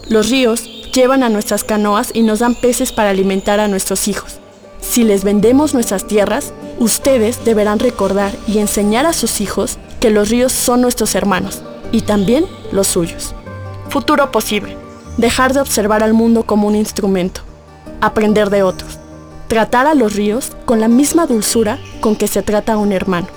Los 0.08 0.30
ríos 0.30 0.68
llevan 0.96 1.22
a 1.22 1.28
nuestras 1.28 1.62
canoas 1.62 2.10
y 2.14 2.22
nos 2.22 2.38
dan 2.38 2.54
peces 2.54 2.90
para 2.90 3.10
alimentar 3.10 3.60
a 3.60 3.68
nuestros 3.68 4.08
hijos. 4.08 4.40
Si 4.80 5.04
les 5.04 5.24
vendemos 5.24 5.74
nuestras 5.74 6.06
tierras, 6.06 6.54
ustedes 6.78 7.44
deberán 7.44 7.78
recordar 7.78 8.32
y 8.48 8.58
enseñar 8.58 9.04
a 9.04 9.12
sus 9.12 9.42
hijos 9.42 9.78
que 10.00 10.10
los 10.10 10.30
ríos 10.30 10.52
son 10.52 10.80
nuestros 10.80 11.14
hermanos 11.14 11.62
y 11.92 12.00
también 12.00 12.46
los 12.72 12.86
suyos. 12.86 13.34
Futuro 13.90 14.32
posible. 14.32 14.76
Dejar 15.18 15.52
de 15.52 15.60
observar 15.60 16.02
al 16.02 16.14
mundo 16.14 16.44
como 16.44 16.66
un 16.66 16.74
instrumento. 16.74 17.42
Aprender 18.00 18.48
de 18.48 18.62
otros. 18.62 18.98
Tratar 19.48 19.86
a 19.86 19.94
los 19.94 20.14
ríos 20.14 20.52
con 20.64 20.80
la 20.80 20.88
misma 20.88 21.26
dulzura 21.26 21.78
con 22.00 22.16
que 22.16 22.26
se 22.26 22.42
trata 22.42 22.72
a 22.72 22.78
un 22.78 22.92
hermano. 22.92 23.28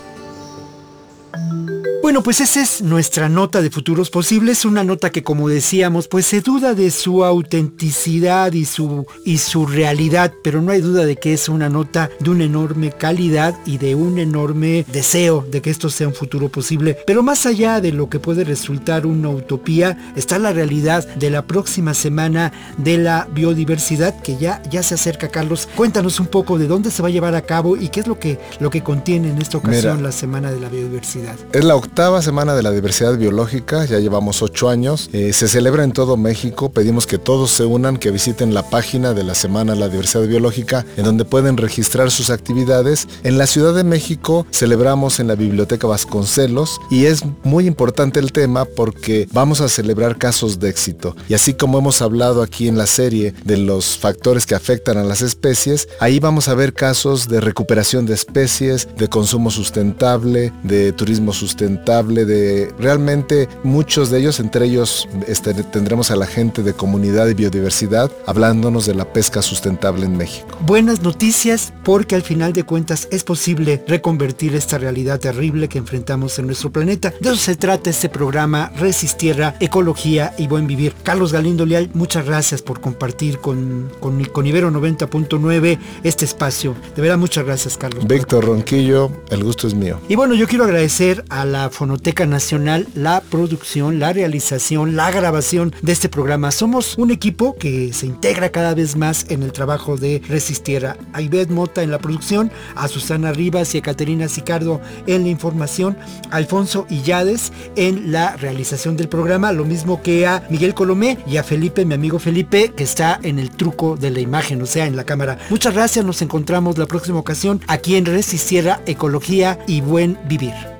Bueno, 2.09 2.23
pues 2.23 2.41
esa 2.41 2.63
es 2.63 2.81
nuestra 2.81 3.29
nota 3.29 3.61
de 3.61 3.69
futuros 3.69 4.09
posibles, 4.09 4.65
una 4.65 4.83
nota 4.83 5.11
que 5.11 5.21
como 5.21 5.47
decíamos, 5.47 6.07
pues 6.07 6.25
se 6.25 6.41
duda 6.41 6.73
de 6.73 6.89
su 6.89 7.23
autenticidad 7.23 8.51
y 8.53 8.65
su, 8.65 9.05
y 9.25 9.37
su 9.37 9.67
realidad, 9.67 10.33
pero 10.43 10.59
no 10.59 10.71
hay 10.71 10.81
duda 10.81 11.05
de 11.05 11.17
que 11.17 11.33
es 11.33 11.49
una 11.49 11.69
nota 11.69 12.09
de 12.19 12.31
una 12.31 12.45
enorme 12.45 12.91
calidad 12.91 13.55
y 13.63 13.77
de 13.77 13.93
un 13.93 14.17
enorme 14.17 14.87
deseo 14.91 15.45
de 15.51 15.61
que 15.61 15.69
esto 15.69 15.91
sea 15.91 16.07
un 16.07 16.15
futuro 16.15 16.49
posible. 16.49 16.97
Pero 17.05 17.21
más 17.21 17.45
allá 17.45 17.79
de 17.79 17.91
lo 17.91 18.09
que 18.09 18.17
puede 18.17 18.43
resultar 18.43 19.05
una 19.05 19.29
utopía, 19.29 20.11
está 20.15 20.39
la 20.39 20.51
realidad 20.51 21.07
de 21.13 21.29
la 21.29 21.45
próxima 21.45 21.93
semana 21.93 22.51
de 22.79 22.97
la 22.97 23.27
biodiversidad 23.31 24.19
que 24.19 24.35
ya, 24.35 24.63
ya 24.71 24.81
se 24.81 24.95
acerca, 24.95 25.27
Carlos. 25.27 25.69
Cuéntanos 25.75 26.19
un 26.19 26.25
poco 26.25 26.57
de 26.57 26.65
dónde 26.65 26.89
se 26.89 27.03
va 27.03 27.09
a 27.09 27.11
llevar 27.11 27.35
a 27.35 27.43
cabo 27.43 27.77
y 27.77 27.89
qué 27.89 27.99
es 27.99 28.07
lo 28.07 28.17
que, 28.17 28.39
lo 28.59 28.71
que 28.71 28.81
contiene 28.81 29.29
en 29.29 29.39
esta 29.39 29.59
ocasión 29.59 29.97
Mira. 29.97 30.07
la 30.07 30.11
semana 30.11 30.51
de 30.51 30.59
la 30.59 30.69
biodiversidad. 30.69 31.35
Es 31.53 31.63
la 31.63 31.75
octava 31.99 32.21
semana 32.21 32.55
de 32.55 32.63
la 32.63 32.71
diversidad 32.71 33.17
biológica, 33.17 33.83
ya 33.83 33.99
llevamos 33.99 34.41
ocho 34.41 34.69
años. 34.69 35.09
Eh, 35.11 35.33
se 35.33 35.49
celebra 35.49 35.83
en 35.83 35.91
todo 35.91 36.15
México. 36.15 36.71
Pedimos 36.71 37.05
que 37.05 37.17
todos 37.17 37.51
se 37.51 37.65
unan, 37.65 37.97
que 37.97 38.09
visiten 38.09 38.53
la 38.53 38.63
página 38.63 39.13
de 39.13 39.25
la 39.25 39.35
Semana 39.35 39.73
de 39.73 39.79
la 39.79 39.89
Diversidad 39.89 40.25
Biológica, 40.25 40.85
en 40.95 41.03
donde 41.03 41.25
pueden 41.25 41.57
registrar 41.57 42.09
sus 42.09 42.29
actividades. 42.29 43.05
En 43.23 43.37
la 43.37 43.47
Ciudad 43.47 43.73
de 43.73 43.83
México 43.83 44.47
celebramos 44.49 45.19
en 45.19 45.27
la 45.27 45.35
Biblioteca 45.35 45.87
Vasconcelos 45.87 46.79
y 46.89 47.03
es 47.03 47.21
muy 47.43 47.67
importante 47.67 48.21
el 48.21 48.31
tema 48.31 48.63
porque 48.63 49.27
vamos 49.33 49.59
a 49.59 49.67
celebrar 49.67 50.17
casos 50.17 50.57
de 50.57 50.69
éxito. 50.69 51.17
Y 51.27 51.33
así 51.33 51.53
como 51.53 51.79
hemos 51.79 52.01
hablado 52.01 52.43
aquí 52.43 52.69
en 52.69 52.77
la 52.77 52.87
serie 52.87 53.33
de 53.43 53.57
los 53.57 53.97
factores 53.97 54.45
que 54.45 54.55
afectan 54.55 54.97
a 54.97 55.03
las 55.03 55.21
especies, 55.21 55.89
ahí 55.99 56.21
vamos 56.21 56.47
a 56.47 56.55
ver 56.55 56.71
casos 56.71 57.27
de 57.27 57.41
recuperación 57.41 58.05
de 58.05 58.13
especies, 58.13 58.87
de 58.97 59.09
consumo 59.09 59.51
sustentable, 59.51 60.53
de 60.63 60.93
turismo 60.93 61.33
sustentable, 61.33 61.88
de 61.89 62.71
realmente 62.77 63.49
muchos 63.63 64.11
de 64.11 64.19
ellos, 64.19 64.39
entre 64.39 64.65
ellos 64.65 65.09
este, 65.27 65.55
tendremos 65.55 66.11
a 66.11 66.15
la 66.15 66.27
gente 66.27 66.61
de 66.61 66.73
comunidad 66.73 67.27
y 67.27 67.33
biodiversidad 67.33 68.11
hablándonos 68.27 68.85
de 68.85 68.93
la 68.93 69.11
pesca 69.11 69.41
sustentable 69.41 70.05
en 70.05 70.15
México. 70.15 70.55
Buenas 70.61 71.01
noticias 71.01 71.73
porque 71.83 72.13
al 72.13 72.21
final 72.21 72.53
de 72.53 72.63
cuentas 72.63 73.07
es 73.11 73.23
posible 73.23 73.83
reconvertir 73.87 74.55
esta 74.55 74.77
realidad 74.77 75.19
terrible 75.19 75.67
que 75.67 75.79
enfrentamos 75.79 76.37
en 76.37 76.45
nuestro 76.45 76.71
planeta. 76.71 77.11
De 77.19 77.29
eso 77.29 77.37
se 77.37 77.55
trata 77.55 77.89
este 77.89 78.07
programa 78.07 78.71
Resistierra, 78.77 79.55
Ecología 79.59 80.35
y 80.37 80.47
Buen 80.47 80.67
Vivir. 80.67 80.93
Carlos 81.01 81.33
Galindo 81.33 81.65
Leal, 81.65 81.89
muchas 81.95 82.23
gracias 82.23 82.61
por 82.61 82.81
compartir 82.81 83.39
con, 83.39 83.91
con, 83.99 84.23
con 84.25 84.45
Ibero 84.45 84.69
90.9 84.69 85.79
este 86.03 86.25
espacio. 86.25 86.75
De 86.95 87.01
verdad, 87.01 87.17
muchas 87.17 87.45
gracias, 87.45 87.77
Carlos. 87.77 88.05
Víctor 88.05 88.45
Ronquillo, 88.45 89.11
el 89.31 89.43
gusto 89.43 89.67
es 89.67 89.73
mío. 89.73 89.99
Y 90.07 90.15
bueno, 90.15 90.35
yo 90.35 90.47
quiero 90.47 90.65
agradecer 90.65 91.25
a 91.29 91.45
la 91.45 91.69
Fonoteca 91.79 92.25
Nacional 92.25 92.89
la 92.93 93.21
producción, 93.21 93.99
la 93.99 94.11
realización, 94.11 94.97
la 94.97 95.11
grabación 95.11 95.73
de 95.81 95.93
este 95.93 96.09
programa. 96.09 96.51
Somos 96.51 96.97
un 96.97 97.09
equipo 97.09 97.55
que 97.55 97.93
se 97.93 98.05
integra 98.05 98.49
cada 98.49 98.75
vez 98.75 98.97
más 98.97 99.25
en 99.29 99.43
el 99.43 99.53
trabajo 99.53 99.95
de 99.95 100.21
Resistiera. 100.27 100.97
A 101.13 101.21
Ivette 101.21 101.51
Mota 101.51 101.81
en 101.81 101.89
la 101.89 101.99
producción, 101.99 102.51
a 102.75 102.89
Susana 102.89 103.31
Rivas 103.31 103.73
y 103.73 103.77
a 103.77 103.81
Caterina 103.81 104.27
Sicardo 104.27 104.81
en 105.07 105.23
la 105.23 105.29
información, 105.29 105.97
a 106.29 106.35
Alfonso 106.35 106.85
Illades 106.89 107.53
en 107.77 108.11
la 108.11 108.35
realización 108.35 108.97
del 108.97 109.07
programa, 109.07 109.53
lo 109.53 109.63
mismo 109.63 110.01
que 110.01 110.27
a 110.27 110.43
Miguel 110.49 110.73
Colomé 110.73 111.17
y 111.27 111.37
a 111.37 111.43
Felipe, 111.43 111.85
mi 111.85 111.93
amigo 111.93 112.19
Felipe, 112.19 112.73
que 112.75 112.83
está 112.83 113.21
en 113.23 113.39
el 113.39 113.51
truco 113.51 113.95
de 113.95 114.11
la 114.11 114.19
imagen, 114.19 114.61
o 114.61 114.65
sea, 114.65 114.85
en 114.85 114.97
la 114.97 115.05
cámara. 115.05 115.37
Muchas 115.49 115.73
gracias, 115.73 116.03
nos 116.03 116.21
encontramos 116.21 116.77
la 116.77 116.87
próxima 116.87 117.19
ocasión 117.19 117.61
aquí 117.67 117.95
en 117.95 118.05
Resistiera, 118.05 118.81
Ecología 118.85 119.59
y 119.65 119.79
Buen 119.79 120.19
Vivir. 120.27 120.78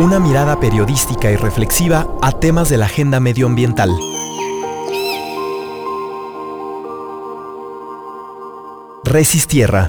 Una 0.00 0.18
mirada 0.18 0.58
periodística 0.58 1.30
y 1.30 1.36
reflexiva 1.36 2.08
a 2.22 2.32
temas 2.32 2.70
de 2.70 2.78
la 2.78 2.86
agenda 2.86 3.20
medioambiental. 3.20 3.90
Resistierra 9.04 9.88